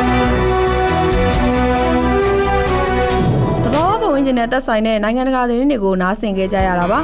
[4.31, 7.01] ကျင်နဲ့သက်ဆိုင်တဲ့နိုင်ငံတကာသတင်းတွေကိုနားဆင်ကြကြရတာပါ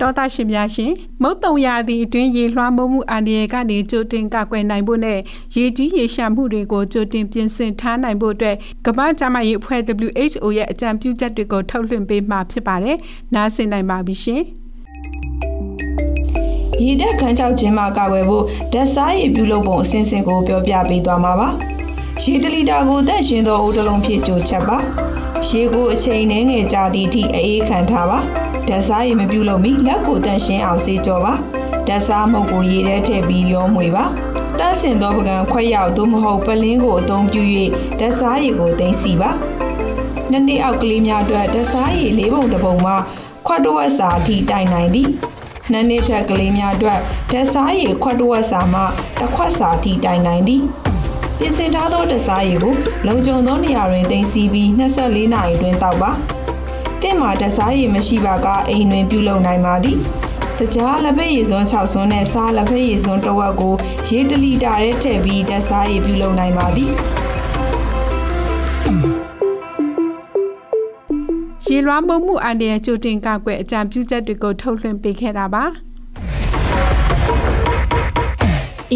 [0.00, 5.18] တော်သားရှင်များရှင်မုတ်တုံရာသီအတွင်းရေလွှမ်းမိုးမှုအန္တရာယ်ကနေကြိုတင်ကာကွယ်နိုင်ဖို့နဲ့
[5.56, 8.56] ရေကြီးရေရှာမှုတွေကိုကြိုတင်ပြင်ဆင်ထားနိုင်ဖို့အတွက်
[8.86, 12.96] ကမ္ဘာ့ကျန်းမာရေးအဖွဲ့ WHO ရဲ့အကြံပြုချက်တွေကိုထုတ်လွှင့်ပေးမှာဖြစ်ပါတယ်။
[13.34, 14.44] နားဆင်နိုင်ပါပြီရှင်။
[16.82, 21.48] ရေတက်ခန်းချောက်ခြင်းမှာကာကွယ်ဖို့ဓာတ်စားရည်ပြုလုပ်ပုံအစဉ်စဉ်ကိုပြောပြပေးသွားမှာပါ။
[22.22, 24.78] ရေတလီတာကိုတက်ရှင်သောဦးတလုံးဖြစ်ကြိုချက်ပါ။
[25.48, 28.18] ရေကိုအချိန်နှဲငယ်ကြာသည့်အထိအေးခံထားပါ။
[28.68, 31.34] ဓာတ်စားရည်မပြုလုပ်မီလက်ကိုတန့်ရှင်းအောင်စေးကြောပါ
[31.86, 34.04] ဓာတ်စားမုတ်ကိုရေထဲထည့်ပြီးရောမွေပါ
[34.58, 37.42] တန့်စင်သောပကံခွက်ရောက်သို့မဟုတ်ပလင်းကိုအသုံးပြု၍
[37.98, 39.30] ဓာတ်စားရည်ကိုသိမ်းစီပါ
[40.30, 42.96] နှစ်နှစ်အောက်ကလေးများအတွက်ဓာတ်စားရည်လေးပုံတစ်ပုံမှာ
[43.46, 45.08] ခွက်တဝက်စာအထိတိုင်နိုင်သည်
[45.72, 46.98] နှစ်နှစ်ထက်ကလေးများအတွက်
[47.30, 48.80] ဓာတ်စားရည်ခွက်တဝက်စာမှ
[49.18, 50.62] တစ်ခွက်စာအထိတိုင်နိုင်သည်
[51.38, 52.74] ပြင်ဆင်ထားသောဓာတ်စားရည်ကို
[53.06, 56.10] လုံခြုံသောနေရာတွင်သိမ်းဆည်းပြီး24နာရီတွင်တောက်ပါ
[57.02, 59.98] တင့်မှာတစားရည်မရှိပါကအိမ်တွင်ပြုလုပ်နိုင်ပါသည်
[60.58, 63.74] တကြားလက်ဖက်ရည်စွန်း6စွန်းနဲ့စားလက်ဖက်ရည်စွန်းတစ်ဝက်ကို
[64.08, 66.92] ရေတလီတာထဲထည့်ပြီးတစားရည်ပြုလုပ်နိုင်ပါသည်
[71.86, 75.64] လွှမ်းမိုးမှုအန္တရာယ်ကြိုတင်ကာကွယ်အကြံပြုချက်တွေကိုထုတ်လွှင့်ပေးခဲ့တာပါ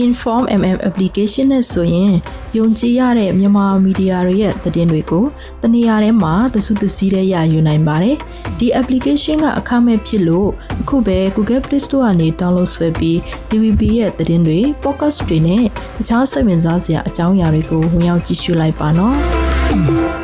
[0.05, 2.13] Inform MM application နဲ့ဆိုရင်
[2.57, 5.25] ယုံကြည်ရတဲ့မြန်မာမီဒီယာတွေရဲ့သတင်းတွေကို
[5.63, 8.17] တနေရာထဲမှာသစုသစည်းတဲ့ရယူနိုင်ပါတယ်။
[8.59, 10.49] ဒီ application ကအခမဲ့ဖြစ်လို့
[10.81, 13.19] အခုပဲ Google Play Store ကနေ download ဆွဲပြီး
[13.49, 15.65] DVB ရဲ့သတင်းတွေ podcast တွေနဲ့
[15.97, 19.17] တခြားစိတ်ဝင်စားစရာအကြောင်းအရာတွေကိုဝင်ရောက်ကြည့်ရှုလိုက်ပါနော်။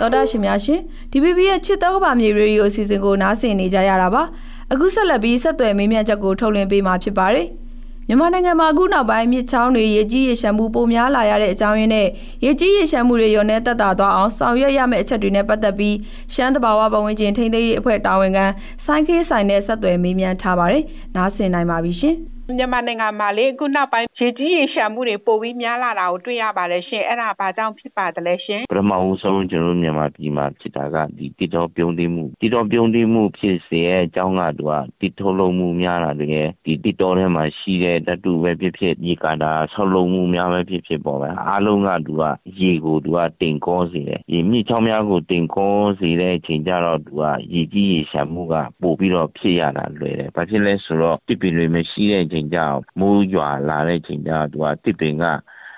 [0.00, 0.80] တော်တာရှင်များရှင်
[1.12, 4.22] DVB ရဲ့ချစ်တော်ကပါမြေရေဒီယိုအစီအစဉ်ကိုနားဆင်နေကြရတာပါ။
[4.72, 7.46] အခုဆက်လက်ပြီးဆက်သွယ်မေးမြန်းချက်ကိုထုတ်လွှင့်ပေးမှာဖြစ်ပါတယ်။
[8.08, 12.08] မြန်မာနိုင်ငံမှာအခုနောက်ပိုင်းမြစ်ချောင်းတွေရေကြီးရေရှမ်းမှုပိုများလာရတဲ့အကြောင်းရင်းနဲ့
[12.44, 15.96] ရေကြီးရေရှမ်းမှုတွေရောနဲ့တက်တာသွားအောင်ဆောင်ရွက်ရမယ့်အချက်တွေနဲ့ပတ်သက်ပြီး
[16.34, 18.46] ရှမ်းတဘာဝပတ်ဝန်းကျင်ထိန်းသိမ်းရေးအဖွဲ့တာဝန်ခံ
[18.84, 20.84] စိုင်းခေးဆိုင်နဲ့ဆက်သွယ်မေးမြန်းထားပါတယ်။
[21.16, 22.16] နားဆင်နိုင်ပါပြီရှင်။
[22.56, 42.22] မြန်မာနိုင်ငံမှာလေအခုနောက်ပိုင်းရေကြီးရေရှာမှုတွေပိုပြီးများလာတာကိုတွေ့ရပါတယ်ရှင်အဲ့ဒါဘာကြောင့်ဖြစ်ပါသလဲရှင်ပထမဦးဆုံးကျွန်တော်မြန်မာပြည်မှာဖြစ်တာကဒီတိတော်ပြုံးသိမှုတိတော်ပြုံးသိမှုဖြစ်စေရဲ့အကြောင်းကသူကတိထုတ်လုံးမှုများတာတကယ်ဒီတိတော်ထဲမှာရှိတဲ့ဓာတုပဲဖြစ်ဖြစ်ရေကာတာဆောက်လုံးမှုများပဲဖြစ်ဖြစ်ပေါ့ပဲအားလုံးကသူက
[42.60, 47.22] ရေကိုသူကတင်ကောစေတယ်ရေမြစ်ချောင်းများကိုတင်ကောစေတဲ့အချိန်ကျတော့သူက
[47.54, 52.60] ရေကြီးရေရှာမှုကပို့ပြီးတော့ဖြစ်ရတာလွယ်တယ်ဘာဖြစ်လဲဆိုတော့တစ်ပင်တွေမရှိတဲ့အချိန်ချိန်ကျ
[53.00, 55.24] မိုးရွာလာတဲ့ချိန်ကျသူကတစ်ပင်က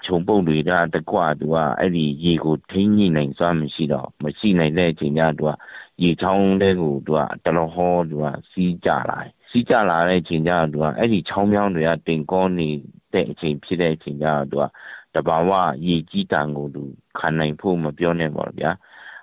[0.05, 5.51] ခြုံပုတ်တွေကတကွသူကအဲ့ဒီရေကိုထိန်းညှိနိုင်စွမ်းမရှိတော့မရှိနိုင်တဲ့အချိန်ကျသူက
[6.03, 12.69] ရေချောင်းတဲ့ကိုသူကတလောဟောသူကစီးကြလာတယ်စီးကြလာတဲ့အချိန်ကျသူကအဲ့ဒီချောင်းမြောင်းတွေကတင်ကောနေ
[13.13, 14.65] တဲ့အချိန်ဖြစ်တဲ့အချိန်ကျသူက
[15.15, 15.51] တဘာဝ
[15.87, 16.83] ရေကြီးတန်ကိုသူ
[17.19, 18.71] ခံနိုင်ဖို့မပြောနဲ့ပေါ့ဗျာ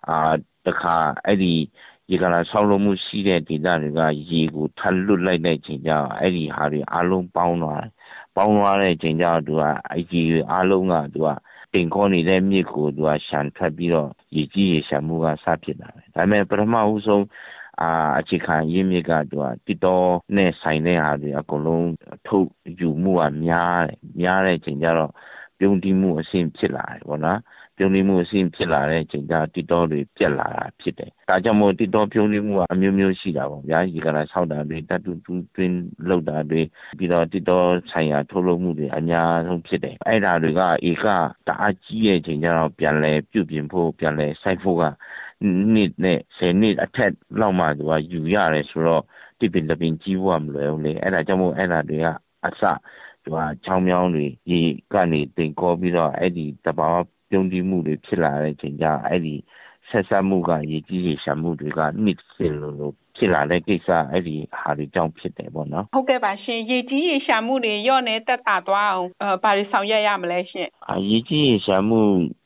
[0.10, 0.17] အာ
[0.65, 1.54] တခါအဲ့ဒီ
[2.10, 7.91] ရေကလာဆောက်လုပ်မှုရှိတဲ့ဒေသတွေကရေကိုထပ်လွတ်လိုက်တဲ့ချိန်ကျအဲ့ဒီဟာတွေအလုံးပေါင်းသွားတယ်
[8.36, 10.22] ပေါင်းသွားတဲ့ချိန်ကျသူကအဲ့ဒီ
[10.54, 11.30] အလုံးကသူက
[11.74, 17.26] တင်ခေါ်နေတဲ့မြစ်ကိုသူကရှန်ထပ်ပြီးတော့ရေကြီးရေရှမ်းမှုကစဖြစ်လာတယ်ဒါပေမဲ့ပထမဦးဆုံး
[17.82, 21.88] အာအခြေခံရင်းမြစ်ကသူကတည်တော်နဲ့ဆိုင်တဲ့ဟာတွေအကုန်လုံး
[22.28, 22.48] ထုတ်
[22.80, 25.12] ယူမှုကများတယ်များတဲ့ချိန်ကျတော့
[25.60, 27.39] ပြုံးတိမှုအဆင့်ဖြစ်လာတယ်ပေါ့နော်
[27.80, 35.78] ပြုံးနေမှုအဆင့်ဖြစ်လာတဲ့အချိန်ကျတိတော်တွေပြက်လာတာဖြစ်တယ်။ဒါကြောင့်မို့တိတော်ပြုံးနေမှုကအမျိုးမျိုးရှိတာပေါ့ဗျာ။ဒီကလာဆောက်တာတွေတတ်တူတူတွင်း
[36.10, 36.62] လောက်တာတွေ
[36.98, 41.06] ပြီးတော့တိတော်ဆိုင်ရာထုတ်လုပ်မှုတွေအများဆုံးဖြစ်တယ်။အဲ့ဒါတွေကဧက
[41.48, 44.84] တအားကြီးရဲ့အချိန်ကျတော့ပြန်လဲပြုပြင်ဖို့ပြန်လဲစိုက်ဖို့က
[45.74, 49.04] နှစ်နဲ့ဆယ်နှစ်အထက်လောက်မှသူကယူရတယ်ဆိုတော့
[49.39, 52.08] တိပင်တပင်ကြီးဖို့မလွယ်ဘူးလေအဲ့ဒါကြောင့်မို့အဲ့ဒါတွေက
[52.46, 52.62] အစ
[53.24, 54.62] သူကချောင်းမြောင်းတွေရေ
[54.94, 56.89] ကနေတင်ကောပြီးတော့အဲ့ဒီတဘာ
[57.30, 59.36] ပြုံးတီးမှုတွေဖြစ်လာတဲ့အချိန်ကျအဲ့ဒီ
[59.89, 72.01] ဆဆက်ဆက်မှုကရေကြီးရေရှာမှုတွေကနှစ်စင်လို့ ဖြစ်လာတဲ့ကိစ္စအဲ့ဒီဟာတွေကြောင့်ဖြစ်တယ်ပေါ့နော်ဟုတ်ကဲ့ပါရှင်ရေကြီးရေရှာမှုတွေရော့နေတက်တာသွားအောင်အဲဘာတွေဆောင်ရွက်ရမလဲရှင်အာရေကြီးရေရှာမှု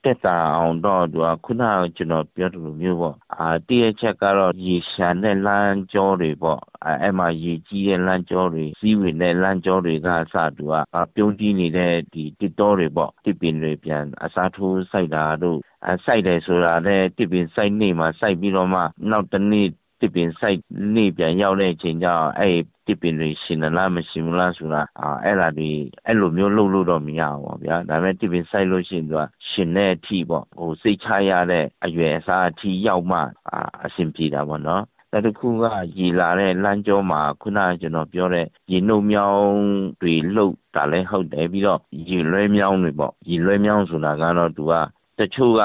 [0.05, 10.73] တက်တာအောင်တော့သူကခုနကကျွန်တော်ပြောသလိုမျိုးပေါ့အာတည့်ချက်ကတော့ရေရှာတဲ့လမ်းကြောတွေပေါ့အဲ့မှာရေကြီးတဲ့လမ်းကြောတွေစီးဝင်တဲ့လမ်းကြောတွေကစသူက
[11.15, 15.59] ပြုံးတီးနေတဲ့ဒီတစ်တော်တွေပေါ့တစ်ပင်တွေပြန်အစားထိုးစိုက်တာတို့
[15.89, 19.67] အစိုက်တယ်ဆိုတာနဲ့တစ်ပင်စိုက်နေမှာစိုက်ပြီးတော့မှနောက်တစ်နေ့
[20.03, 20.59] တစ်ပင်စိုက်
[20.95, 25.69] နေပြန်ရောက်တဲ့အချိန်ကျတော့အဲ့တစ်ပင်တွေရှင်လားမရှိဘူးလားဆိုတာအာအဲ့ဒါဒီ
[26.05, 35.63] အဲ့လိုမျိုးလုပ်လို့တော့မရဘူးပေါ့ဗျာဒါပေမဲ့တစ်ပင်စိုက်လို့ရှိရင်သူကရှင်တဲ့အထိပေါ့ဟိုစိတ်ချရတဲ့အရွယ်အစားအထိရောက်မှအာအဆင်ပြေတာပေါ့နော်နောက်တစ်ခုက
[35.97, 39.53] ရေလာတဲ့လမ်းကြောမှာခုနကကျွန်တော်ပြောတဲ့ရေနှုတ်မြောင်း
[40.01, 44.73] တွေလှုပ်တာလည်းဟုတ်တယ်ပြီးတော့ရေလွှဲမြောင်းတွေပေါ့ရေလွှဲမြောင်းဆိုတာကတော့သူက
[45.19, 45.61] တချို့က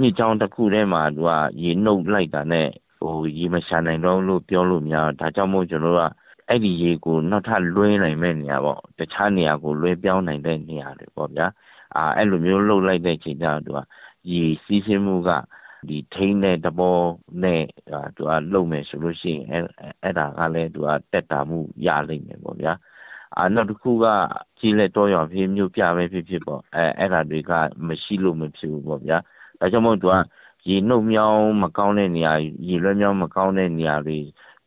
[0.00, 1.30] မြစ်ကြောင်းတစ်ခုထဲမှာသူက
[1.62, 2.68] ရေနှုတ်လိုက်တာနဲ့
[3.02, 11.46] ဟိုရေမရှာနိုင်တော့လို့ပြောလို့များဒါကြောင့်မို့ကျွန်တော်တို့ကအဲ့ဒီရေကိုနောက်ထပ်လွှဲနိုင်မဲ့နေရာပေါ့တခြားနေရာကိုလွှဲပြောင်းနိုင်တဲ့နေရာတွေပေါ့ဗျာ
[11.96, 13.78] အာအဲ့လိုမျိုးလှုပ်လိုက်တဲ့ချိန်ကျတော့သူက
[14.30, 15.30] ရေစီးဆင်းမှုက
[15.88, 16.98] ဒီထိန်းတဲ့တဘော
[17.42, 17.62] နဲ့
[18.16, 19.64] သူကလှုပ်မယ်ဆိုလို့ရှိရင်အဲ့
[20.02, 22.72] အဲ့ဒါကလည်းသူကတက်တာမှုရလိမ့်မယ်ပေါ့ဗျာ
[23.36, 24.06] အာနောက်တစ်ခုက
[24.58, 27.52] ကြီးလက်တော့ရောဖြစ်မြို့ပြပဲဖြစ်ဖြစ်ပေါ့အဲအဲ့ဒါတွေက
[27.86, 29.18] မရှိလို့မဖြစ်ဘူးပေါ့ဗျာ
[29.60, 30.14] ဒါကြောင့်မို့သူက
[30.68, 32.32] ရေနှုတ်မြောင်းမကောင်းတဲ့နေရာ
[32.68, 34.18] ရေလွှဲမြောင်းမကောင်းတဲ့နေရာတွေ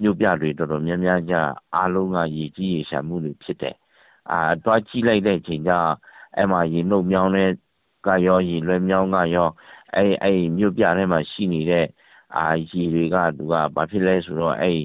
[0.02, 1.36] မြို့ပြတွေတော်တော်များများကြ
[1.76, 3.76] အားလုံးကရေကြီးရေရှာမှုတွေဖြစ်တယ်
[4.32, 5.72] အာတွားကြည့်လိုက်တဲ့အချိန်ကျ
[6.36, 7.50] အဲ့မှာရေနှုတ်မြောင်းတဲ့
[8.06, 9.50] ကရောရေလွှဲမြောင်းကရော
[9.96, 11.86] အဲ့အဲ့မြို့ပြထဲမှာရှိနေတဲ့
[12.38, 14.82] အာရေတွေကသူကဘာဖြစ်လဲဆိုတော့အဲ့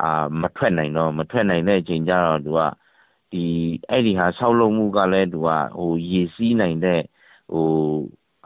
[0.00, 2.60] အာမထွက်နိုင်တော့မထွက်နိုင်တဲ့အချိန်ကျတော့သူက
[3.32, 3.44] ဒီ
[3.90, 7.00] အဲ့ဒီဟာဆောက်လုပ်မှုကလည်းသူကဟိုရေစီးနိုင်တဲ့
[7.52, 7.68] ဟို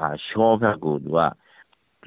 [0.00, 1.20] အာရှော့ဘက်ကိုသူက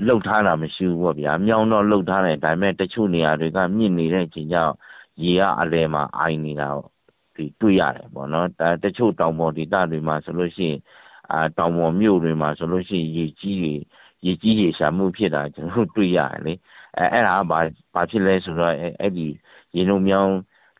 [0.08, 4.74] လှုပ်ထားတာမရှိဘူးပေါ့ဗျာမြောင်းတော့လှုပ်ထားတယ်ဒါပေမဲ့တချို့နေရာတွေကမြင့်နေတဲ့အချိန်ကျတော့
[5.24, 6.90] ရေကအလဲမှာအိုင်နေတာပေါ့
[7.36, 10.80] ဒီတွေ့ရတယ်ပေါ့နော်ဒါတချို့တောင်ပေါ်ဒေသတွေမှာဆိုလို့ရှိရင်
[11.32, 13.74] အာတောင်ပေါ်မြို့တွေမှာဆိုလို့ရှိရင်ရေကြီးတွေ
[14.26, 16.54] ရေကြီးရေရှာမှုဖြစ်တာကျွန်တော်တို့တွေ့ရတယ်လေ
[16.98, 17.60] အဲအဲ့ဒါကဘာ
[17.94, 19.28] ဘာဖြစ်လဲဆိုတော့အဲ့ဒီ
[19.76, 20.36] ရေလုံးမြောင်း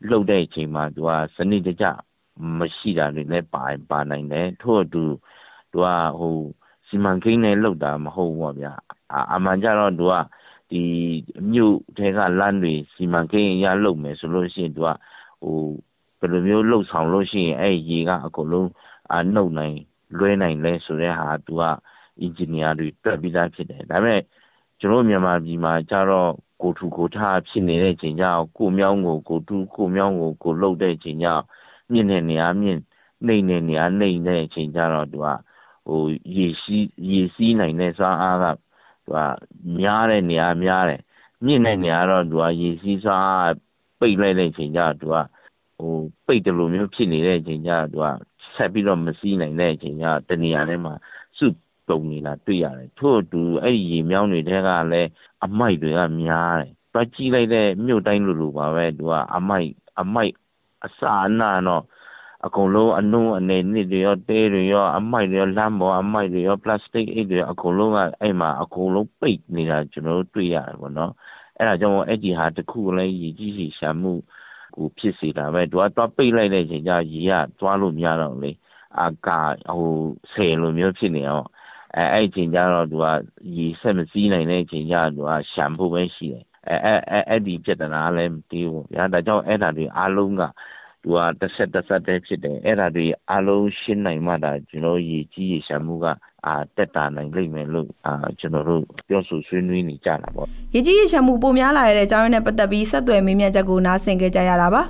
[0.08, 1.86] လှုပ်တဲ့အချိန်မှာသူကစနစ်တကျ
[2.58, 5.04] မရှိတာတွေလည်းပါပါနိုင်တယ်ထို့အတူ
[5.72, 5.86] သူက
[6.18, 6.36] ဟို
[6.88, 8.72] စီမံကိန်းနဲ့လှုပ်တာမဟုတ်ဘူးပေါ့ဗျာ
[9.34, 10.14] အမှန်ကြတော့သူက
[10.70, 10.82] ဒီ
[11.52, 14.88] မြို့ထဲကလမ်းတွေစီမံကိန်းအရလုပ်မယ်ဆိုလို့ရှိရင်သူက
[15.42, 15.58] ဟို
[16.18, 18.68] ဘယ်လိုမျိုးလှုပ်ဆောင်လို့ရှိရင်အဲ့ရေကအကုန်လုံး
[19.14, 19.76] အနှုတ်နိုင်
[20.18, 21.62] လွှဲနိုင်လဲဆိုတဲ့ဟာသူက
[22.20, 24.20] အင်ဂျင်နီယာတွေတွက်ပြီးသားဖြစ်တယ်ဒါပေမဲ့
[24.80, 26.30] ကျွန်တော်မြန်မာပြည်မှာကျတော့
[26.62, 31.44] ကိုထူကိုထားဖြစ်နေတဲ့ချိန်ကြောင့်ကိုမြောင်းကိုကိုတူးကိုမြောင်းကိုကိုလှုပ်တဲ့ချိန်ကြောင့်
[31.92, 32.80] မြင့်တဲ့နေရာမြင့်
[33.26, 35.26] နှိမ့်တဲ့နေရာနှိမ့်တဲ့ချိန်ကျတော့သူက
[35.86, 36.02] ဟို
[36.36, 38.44] ရေစီးရေစီးနိုင်တဲ့စွမ်းအားက
[39.10, 39.20] သူက
[39.78, 41.00] များတဲ့နေရာများတယ်
[41.44, 43.54] မြင့်တဲ့နေရာတော့သူကရေစီးစွမ်းအား
[44.00, 45.16] ပိတ်လိုက်တဲ့ချိန်ကျတော့သူက
[45.78, 45.94] ဟို
[46.26, 48.06] ပိတ်တယ်လို့မျိုးဖြစ်နေတဲ့ချိန်ကျတော့သူက
[48.54, 50.94] ဆက်ပြီးတော့မစီးနိုင်တဲ့အချိန်ကျတနေရာထဲမှာ
[51.38, 51.46] စု
[51.90, 55.08] တုံနေတာတွေ့ရတယ်ထို့အတူအဲ့ဒီရေမြောင်းတွေထဲကလည်း
[55.44, 59.70] အမိုက်တွေကများတယ်။တွားကြည့်လိုက်တဲ့မြို့တိုင်းလိုလိုပါပဲသူကအမိုက်
[60.00, 60.32] အမိုက်
[60.86, 61.84] အစာအနတော့
[62.46, 71.12] အကုန်လုံးအနုအနေနစ်တွေရောတဲတွေရောအမိုက်တွေရောလမ်းပေါ်အမိုက်တွေရောပလတ်စတစ်အိတ်တွေအကုန်လုံးကအဲ့မှာအကုန်လုံးပိတ်နေတာကျွန်တော်တို့တွေ့ရတယ်ပေါ့နော်
[71.58, 74.12] အဲ့ဒါကြောင့်အဲ့ဒီဟာတခုလည်းရည်ကြီးစီရှာမှု
[74.76, 78.50] ကိုဖြစ်စေတာပဲသူကတွားပိတ်လိုက်တဲ့ချိန်ကျရေကတွားလို့မရတော့လေ
[79.00, 79.40] အာကာ
[79.76, 79.94] ဟို
[80.32, 81.46] ဆယ်လိုမျိုးဖြစ်နေအောင်
[81.96, 83.06] အဲအဲ့အချိန်ကျတော့သူက
[83.56, 86.76] ရေဆက်မစည်းနိုင်တဲ့အချိန်ကျတော့သူကရှမ်းဖို့ပဲရှိတယ်အဲ
[87.10, 90.42] အဲအဲ့ဒီပြဿနာလည်းမတည်ဘူးဗျာဒါကြောင့်အဲ့ဒါတွေအားလုံးက
[91.02, 96.06] သူကတစ်ဆက်တစ်ဆက်တည်းဖြစ်တယ်အဲ့ဒါတွေအလုံးရှင်းနိုင်မှဒါကျွန်တော်ရည်ကြီးရရှာမှုက
[96.46, 104.82] အာတက်တာနိုင်လိမ့်မယ်လို့အာကျွန်တော်တို့ပြောဆိုဆွေးနွေးနေကြတာပေါ့ရည်ကြီးရရှာမှုပုံများလာရတဲ့အကြောင်းရင်းနဲ့ပတ်သက်ပြီးဆက်သွယ်မေးမြန်းချက်ကိုနားဆင်ကြကြရတာပါ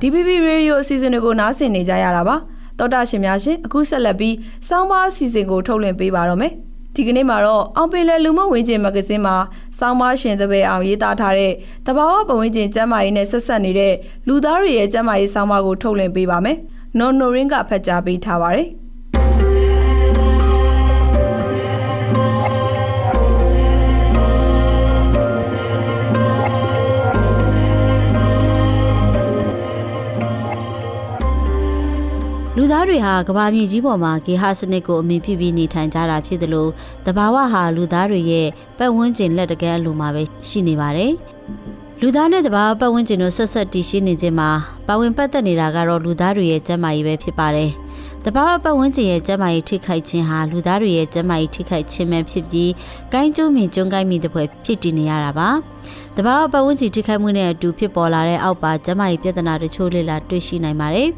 [0.00, 2.36] DPP Radio အစီအစဉ်တွေကိုနားဆင်နေကြရတာပါ
[2.78, 4.36] တောတာရှင်များရှင်အခုဆက်လက်ပြီး
[4.68, 6.52] စောင်းပါအစီအစဉ်ကိုထုတ်လွှင့်ပေးပါတော့မယ်
[6.96, 9.36] ဒီကနေ့မှာတော့အောင်ပင်လယ်လူမှုဝင်ကျင်မဂ္ဂဇင်းမှာ
[9.78, 11.52] စောင်းပါရှင်သဘယ်အောင်ရေးသားထားတဲ့
[11.86, 13.94] တဘာဝပဝင်ကျင်ကျမ်းမာရေးနဲ့ဆက်ဆက်နေတဲ့
[14.28, 16.58] လူသားတွေရဲ့ကျမ်းမာရေးစောင်းပါကိုထုတ်လွှင့်ပေးပါမယ်
[16.98, 18.68] နော်နိုရင်းကဖတ်ကြားပေးထားပါတယ်
[32.58, 36.70] လူသားတွေဟာကဘာမြေကြီးပေါ်မှာဂေဟစနစ်ကိုအမိပြုပြီးနေထိုင်ကြတာဖြစ်တယ်လို့
[37.06, 41.12] တဘာဝဟာလူသားတွေရဲ့ပတ်ဝန်းကျင်လက်တကယ်အလိုမှာပဲရှိနေပါတယ်။
[42.00, 44.50] လူသားနဲ့တဘာဝပတ်ဝန်းကျင်တို့ဆက်ဆက်တည်ရှိနေခြင်းမှာ
[44.86, 47.70] ပါဝင်ပတ်သက်နေတာကတော့လူသားတွေရဲ့ကျန်းမာရေးပဲဖြစ်ပါတယ်
[48.24, 52.70] တဘာဝပတ်ဝန်းကျင်ရဲ့ကျန်းမာရေးထိခိုက်ခြင်းဟာလူသားတွေရဲ့ကျန်းမာရေးထိခိုက်ခြင်းပဲဖြစ်ပြီး
[53.12, 55.48] ကိုင်းကျုံမြင့်ကျွန်းကိုင်းမိတဲ့ဖွဲ့ဖြစ်တည်နေရတာပါ
[56.16, 61.10] တဘာဝပတ်ဝန်းကျင်ထိခိုက်မှုနဲ့အတူဖြစ်ပေါ်လာတဲ့အောက်ပါကျန်းမာရေးပြဿနာတချို့လေ့လာတွေ့ရှိနိုင်ပါတယ်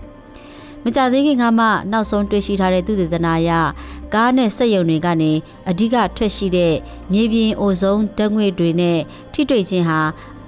[0.85, 3.51] မကြသေးခင်ကမှနောက်ဆုံးတွေ့ရှိထားတဲ့သုတေသနအရ
[4.14, 5.33] ကားနဲ့စက်ရုံတွေကနေ
[5.71, 6.75] အဓိကထွက်ရှိတဲ့
[7.12, 8.99] မြေပြင်အိုဇုံဓာတ်ငွေ့တွေနဲ့
[9.33, 10.01] ထိတွေ့ခြင်းဟာ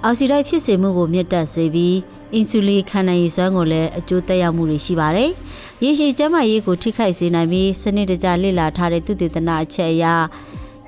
[0.04, 1.96] အောက်ဆီဒိုက်ဖြစ်စေမှုကိုမြင့်တက်စေပြီး
[2.34, 5.30] အင်ဆူလင်ခံနိုင်ရည်စွမ်းကိုလည်းအကျိုးသက်ရောက်မှုတွေရှိပါတယ်။
[5.82, 10.04] ရေရှည်ကျန်းမာရေးကိုထိခိုက်စေနိုင်ပြီးစနစ်တကျလေ့လာထားတဲ့သုတေသနအချက်အရ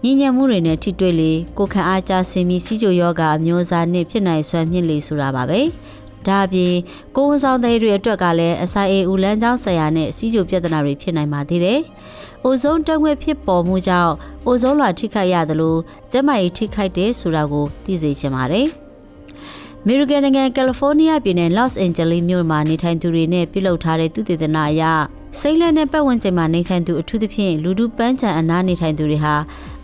[0.05, 5.61] ညဉ့်ညံမှုတွေနဲ့ထိတွေ့လေကိုခံအားကျဆင်းပြီးစီးကြိုယောဂအမျိုးအစားနဲ့ဖြစ်နိုင်စွမ်းမြင့်လေဆိုတာပါပဲ။
[6.29, 6.75] ဒါအပြင်
[7.17, 11.81] ကိုယ်ဝန်ဆောင်တဲ့တွေအတွက်ကလည်းအစာအိမ်ဦးလန်းချောင်းဆရာနဲ့စီးကြိုပြဿနာတွေဖြစ်နိုင်ပါသေးတယ်။
[12.45, 14.15] အိုဇုံတက်ငွေ့ဖြစ်ပေါ်မှုကြောင့်
[14.47, 15.77] အိုဇုံလွှာထိခိုက်ရသလို
[16.11, 18.67] ကျန်းမာရေးထိခိုက်တယ်ဆိုတာကိုသိစေချင်ပါတယ်။
[19.83, 24.83] အမေရိကန်နိုင်ငံကယ်လီဖိုးနီးယားပြည်နယ်လော့စ်အန်ဂျလိမြို့မှာနေထိုင်သူတွေနဲ့ပြုလုပ်ထားတဲ့သူတေသနာအရ
[25.41, 29.35] စိတ်လက်နဲ့ပတ်ဝန်းကျင်မှာနေထိုင်သူအထူးသဖြင့်လူဒုပန်းချံအနားနေထိုင်သူတွေဟာ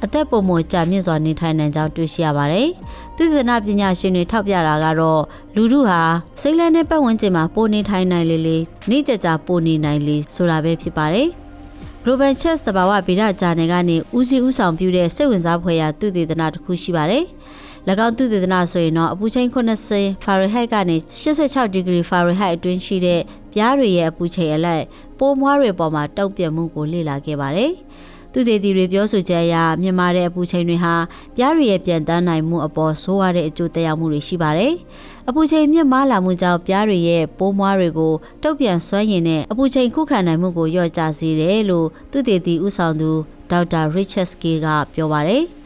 [0.04, 2.68] အသက်ပုံမကြာမြင့်စွာနေထိုင်နိုင်ကြောင်းတွေ့ရှိရပါတယ်။
[3.16, 5.22] သူတေသနာပညာရှင်တွေထောက်ပြတာကတော့
[5.56, 6.00] လူဒုဟာ
[6.40, 8.56] စိတ်လက်နဲ့ပတ်ဝန်းကျင်မှာပိုနေထိုင်နိုင်လေလေ
[8.90, 11.28] နေကြကြပိုနေနိုင်လေဆိုတာပဲဖြစ်ပါတယ်။
[12.04, 17.24] Global Chess တဘာဝဗေဒဂျာနယ်ကနေဦးစီးဦးဆောင်ပြုတဲ့စိတ်ဝင်စားဖွယ်ရာသူတေသနာတစ်ခုရှိပါတယ်။၎
[18.06, 23.20] င်းသူတေသနာဆိုရင်တော့အပူချိန်80 Fahrenheit ကနေ86 degree Fahrenheit အတွင်းရှိတဲ့
[23.58, 24.84] ပြားတွေရဲ့အပူချိန်အလိုက်
[25.18, 27.72] ပိုးမွားတွေပေါ်မှာတုံ့ပြန်မှုကိုလေ့လာခဲ့ပါတယ်။
[28.32, 30.94] သူသေးတီတွေပြောဆိုချက်အရမြန်မာတဲ့အပူချိန်တွေဟာ
[31.36, 34.72] ပြားတွေရဲ့ပြန်တန်းနိုင်မှုအပေါ်ဆိုးရတဲ့အကျိုးသက်ရောက်မှုတွေရှိပါတယ်။
[35.28, 43.10] အပူချိန်မြင့်မားလာမှုကြောင့်ပြားတွေရဲ့ပိုးမွားတွေကိုတုံ့ပြန်ဆွမ်းရင်နဲ့အပူချိန်ခုခံနိုင်မှုကိုလျော့ကျစေတယ်လို့သူသေးတီဦးဆောင်သူ
[43.50, 45.44] ဒေါက်တာ Richard Ske ကပြောပါတယ်။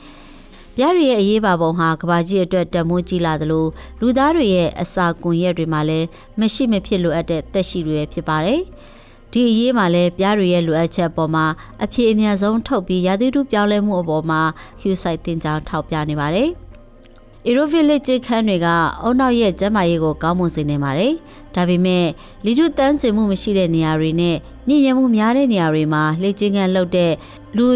[0.76, 3.66] ပြားတွေရဲ့အရေးပါပုံဟာကဘာကြီးအတွက်တမိုးကြီးလာသလို
[4.00, 6.06] လူသားတွေရဲ့အစာကွန်ရက်တွေမှာလည်း
[6.40, 8.60] မရှိမဖြစ်လိုအပ်တဲ့သက်ရှိတွေဖြစ်ပါတယ်။
[9.32, 11.44] ဒီအရေးမှာလည်းပြားတွေရဲ့လိုအပ်ချက်ပေါ်မှာ
[11.84, 14.40] အဖြစ်အများဆုံးထုတ်ပြီးရာသီဥတုပြောင်းလဲမှုအပေါ်မှာ
[14.80, 16.48] Q site တင်ကြောင်းထောက်ပြနေပါတယ်။
[17.48, 18.66] Aerovillage ခန်းတွေက
[19.02, 21.12] အုံနောက်ရဲ့ကျန်းမာရေးကိုကောင်းမွန်စေနိုင်ပါတယ်။
[21.54, 22.06] ဒါပေမဲ့
[22.44, 24.36] လီဒုတန်းစင်မှုမရှိတဲ့နေရာတွေနဲ့
[24.68, 27.12] ညဉ့်ညံမှုများတဲ့နေရာတွေမှာလေ့ကျင့်ခန်းလုပ်တဲ့
[27.56, 27.66] လူ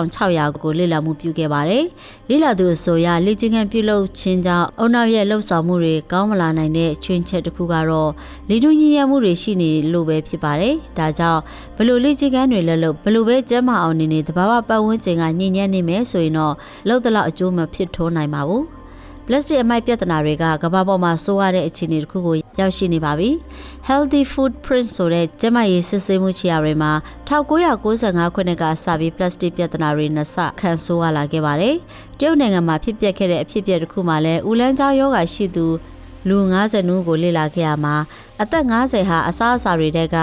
[0.00, 1.84] 8600ကိုလေ့လာမှုပြုခဲ့ပါတယ်။
[2.28, 8.10] လေ့လာသူဆိုရလေ့ကျင့်ခန်းပြုလုပ်ခြင်းကြောင့်အုံနောက်ရဲ့လှုပ်ဆောင်မှုတွေကောင်းမလာနိုင်တဲ့ချွင်းချက်တစ်ခုကတော့
[8.50, 11.40] လေဒုညဉ့်ညံမှုတွေရှိနေလို့ပဲဖြစ်ပါတယ်။ဒါကြောင့်
[11.76, 16.54] ဘလို့လေ့ကျင့်ခန်းတွေလက်လို့ဘလို့ပဲကျန်းမာအောင်နေနေတဘာဝပတ်ဝန်းကျင်ကညဉ့်ညံ့နေမယ်ဆိုရင်တော့
[16.88, 18.64] လှုပ်တလောက်အကျိုးမဖြစ်ထိုးနိုင်ပါဘူး။
[19.26, 23.30] ပလတ်စတစ်အမိုက်ပြဿနာတွေကကမ္ဘာပေါ်မှာဆိုးရတဲ့အခြေအနေတစ်ခုကိုရောက်ရှိနေပါပြီ။
[23.88, 26.92] Healthy Footprint ဆိုတဲ့ကျန်းမာရေးစစ်ဆေးမှုခြေရာတွေမှာ
[27.28, 31.74] 1995ခုနှစ်ကစပြီးပလတ်စတစ်ပြဿနာတွေနဲ့စခံဆိုးရလာခဲ့ပါတယ်။
[32.18, 35.66] တရုတ်နိုင်ငံမှာဖြစ်ပျက်ခဲ့တဲ့အဖြစ်အပျက်တစ်ခုမှလည်းဦးလန်းချောင်းယောဂရှိသူ
[36.28, 37.94] လူ90နူးကိုလေ့လာခဲ့ရမှာ
[38.42, 40.16] အသက်50ဟာအစားအစာတွေတဲက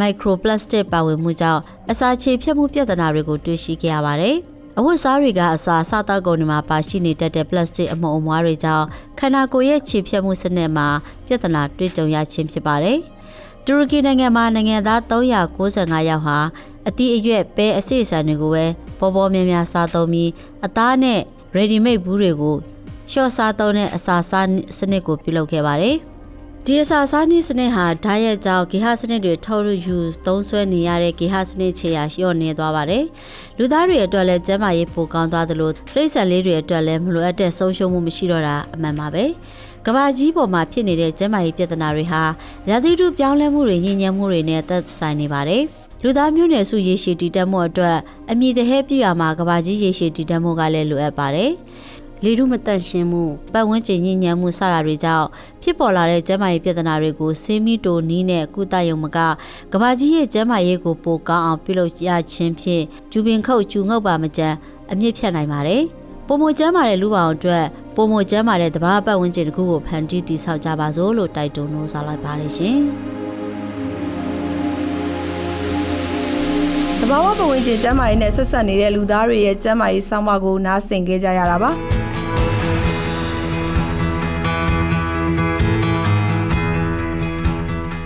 [0.00, 4.38] microplastic ပါဝင်မှုကြောင့်အစာချေဖြတ်မှုပြဿနာတွေကိုတွေ့ရှိခဲ့ရပါတယ်။
[4.80, 8.86] အဝတ်စားတွေကအစာစားတောက်ကုန်တွေမှာပါရှိနေတတ်တဲ့ပလတ်စတစ်အမှုံအမွားတွေကြောင့်
[9.18, 10.88] ခန္ဓာကိုယ်ရဲ့ခြေဖြတ်မှုစနစ်မှာ
[11.26, 12.98] ပြဿနာတွေ့ကြုံရခြင်းဖြစ်ပါတယ်။
[13.64, 16.38] တူရကီနိုင်ငံမှာနိုင်ငံသား395ယောက်ဟာ
[16.88, 18.64] အသီးအရွက်ပဲအစစ်အဆန်တွေကိုပဲ
[18.98, 20.30] ပေါ်ပေါ်များများစားသုံးပြီး
[20.66, 21.20] အသားနဲ့
[21.56, 22.56] ready made ဘူးတွေကို
[23.12, 24.46] ရှော့စားသုံးတဲ့အစာစား
[24.78, 25.96] စနစ်ကိုပြုလုပ်ခဲ့ပါတယ်။
[26.70, 33.04] ဒီအစာစားနည်းစနစ်ဟာဓာတ်ရဲ့ကြောင့်ဂေဟစနစ်တွေထုတ်လို့ယူသုံးဆွဲနေရတဲ့ဂေဟစနစ်ခြေရာလျော့နေသွားပါတယ်။
[33.58, 39.24] လူသားတွေအတွက်လည်းကျန်းမာရေးပိုကောင်းသွားသလိုတိရစ္ဆာန်လေးတွေအတွက်လည်းမလိုအပ်တဲ့ဆုံးရှုံးမှုမရှိတော့တာအမှန်ပါပဲ။
[39.86, 42.22] ကဘာကြီးပေါ်မှာဖြစ်နေတဲ့ကျန်းမာရေးပြဿနာတွေဟာ
[42.70, 45.62] ရာသီဥတုပြောင်းလဲမှုတွေညဉ့်ညံ့မှုတွေနဲ့သက်ဆိုင်နေပါတယ်။
[46.02, 47.96] လူသားမျိုးနွယ်စုရေရှည်တည်တတ်မှုအတွက်
[48.30, 51.50] အမိတဟဲပြရမှာကဘာကြီးရေရှည်တည်တတ်မှုကလည်းလိုအပ်ပါတယ်။
[52.24, 55.26] လေထုမတန့်ရှင်းမှုပတ်ဝန်းကျင်ညဉ့်ညမ်းမှုစတာတွေကြောင့်
[55.62, 59.18] ဖြစ်ပေါ်လာတဲ့ကျန်းမာရေးပြဿနာတွေကိုဆေးမီတိုနီးနဲ့ကုသရုံမက
[59.72, 64.56] ကဘာကြီးရဲ့ကျန်းမာရေးကိုပိုကောင်းအောင်ပြုလုပ်ရခြင်းဖြင့်ကျူပင်ခုတ်ကျူငုပ်ပါမကြမ်း
[64.92, 65.82] အမြင့်ဖြတ်နိုင်ပါတယ်။
[66.26, 67.64] ပုံမကျမ်းမာတဲ့လူပောင်အတွက်
[67.96, 72.80] ပုံမကျမ်းမာတဲ့တဘာပတ်ဝန်းကျင်တစ်ခုကိုဖန်တီးတည်ဆောက်ကြပါစို့လို့တိုက်တွန်းလို့ဆောင်လိုက်ပါတယ်ရှင်။
[77.12, 81.70] ဘာဝပဝန်းကျင်ကျမ်းမာရေးနဲ့ဆက်ဆက်နေတဲ့လူသားတွေရဲ့ကျမ်းမာရေးဆောင်းပါးကိုနားဆင်ကြကြရတာပါ။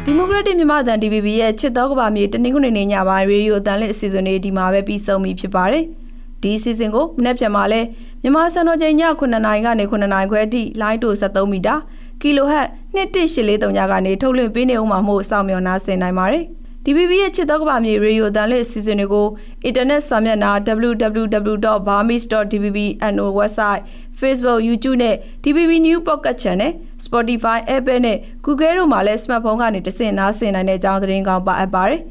[0.05, 5.85] ဒီမိုကရက်တစ်မြန်မာအသံ DVB ရဲ့ချစ်တော်ကဘာမြေတနင်္ဂနွေနေ့ညပိုင်းရေဒီယိုအသံလေးအစီအစဉ်လေးဒီမှာပဲပြီးဆုံးပြီဖြစ်ပါတယ်။
[6.43, 7.81] ဒီအစီအစဉ်ကိုမနေ့ပြန်မှာလဲ
[8.23, 11.75] မြန်မာစံတော်ချိန်ည9:00နာရီကနေ9:00နာရီခွဲအထိလိုင်းတို73မီတာ
[12.21, 16.47] ကီလိုဟတ်2183ညကနေထုတ်လွှင့်ပေးနေဦးမှာမို့စောင့်မျှော်နားဆင်နိုင်ပါတယ်။
[16.85, 19.27] DVB ရဲ့ချစ်တော်ကဘာမြေရေဒီယိုတန်လေးအစီအစဉ်တွေကို
[19.65, 20.51] အင်တာနက်စာမျက်နှာ
[20.89, 23.83] www.burmese.dvbno website
[24.21, 25.15] Facebook YouTube နဲ့
[25.45, 26.73] DVB New Pocket Channel
[27.05, 32.01] Spotify Apple နဲ့ Google တို့မှာလည်း smartphone ကနေတဆင့်နားဆင်နိုင်တဲ့အကြောင်းသတင်းကောင်းပါအပ်ပါတယ်။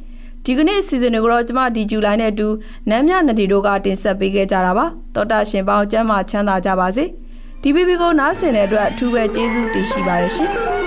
[0.45, 2.47] ဒီကနေ့အစီအစဉ်တွေကိုတော့ကျမဒီဇူလိုင်နဲ့အတူ
[2.89, 7.05] နမ်းမြနဒီတို့ကတင်ဆက်ပေးခဲ့ကြတာပါတောတာရှင်ပေါင်းကျမ်းမာချမ်းသာကြပါစေ
[7.61, 10.80] DBB ကိုနားဆင်တဲ့အတွက်အထူးပဲကျေးဇူးတင်ရှိပါတယ်ရှင်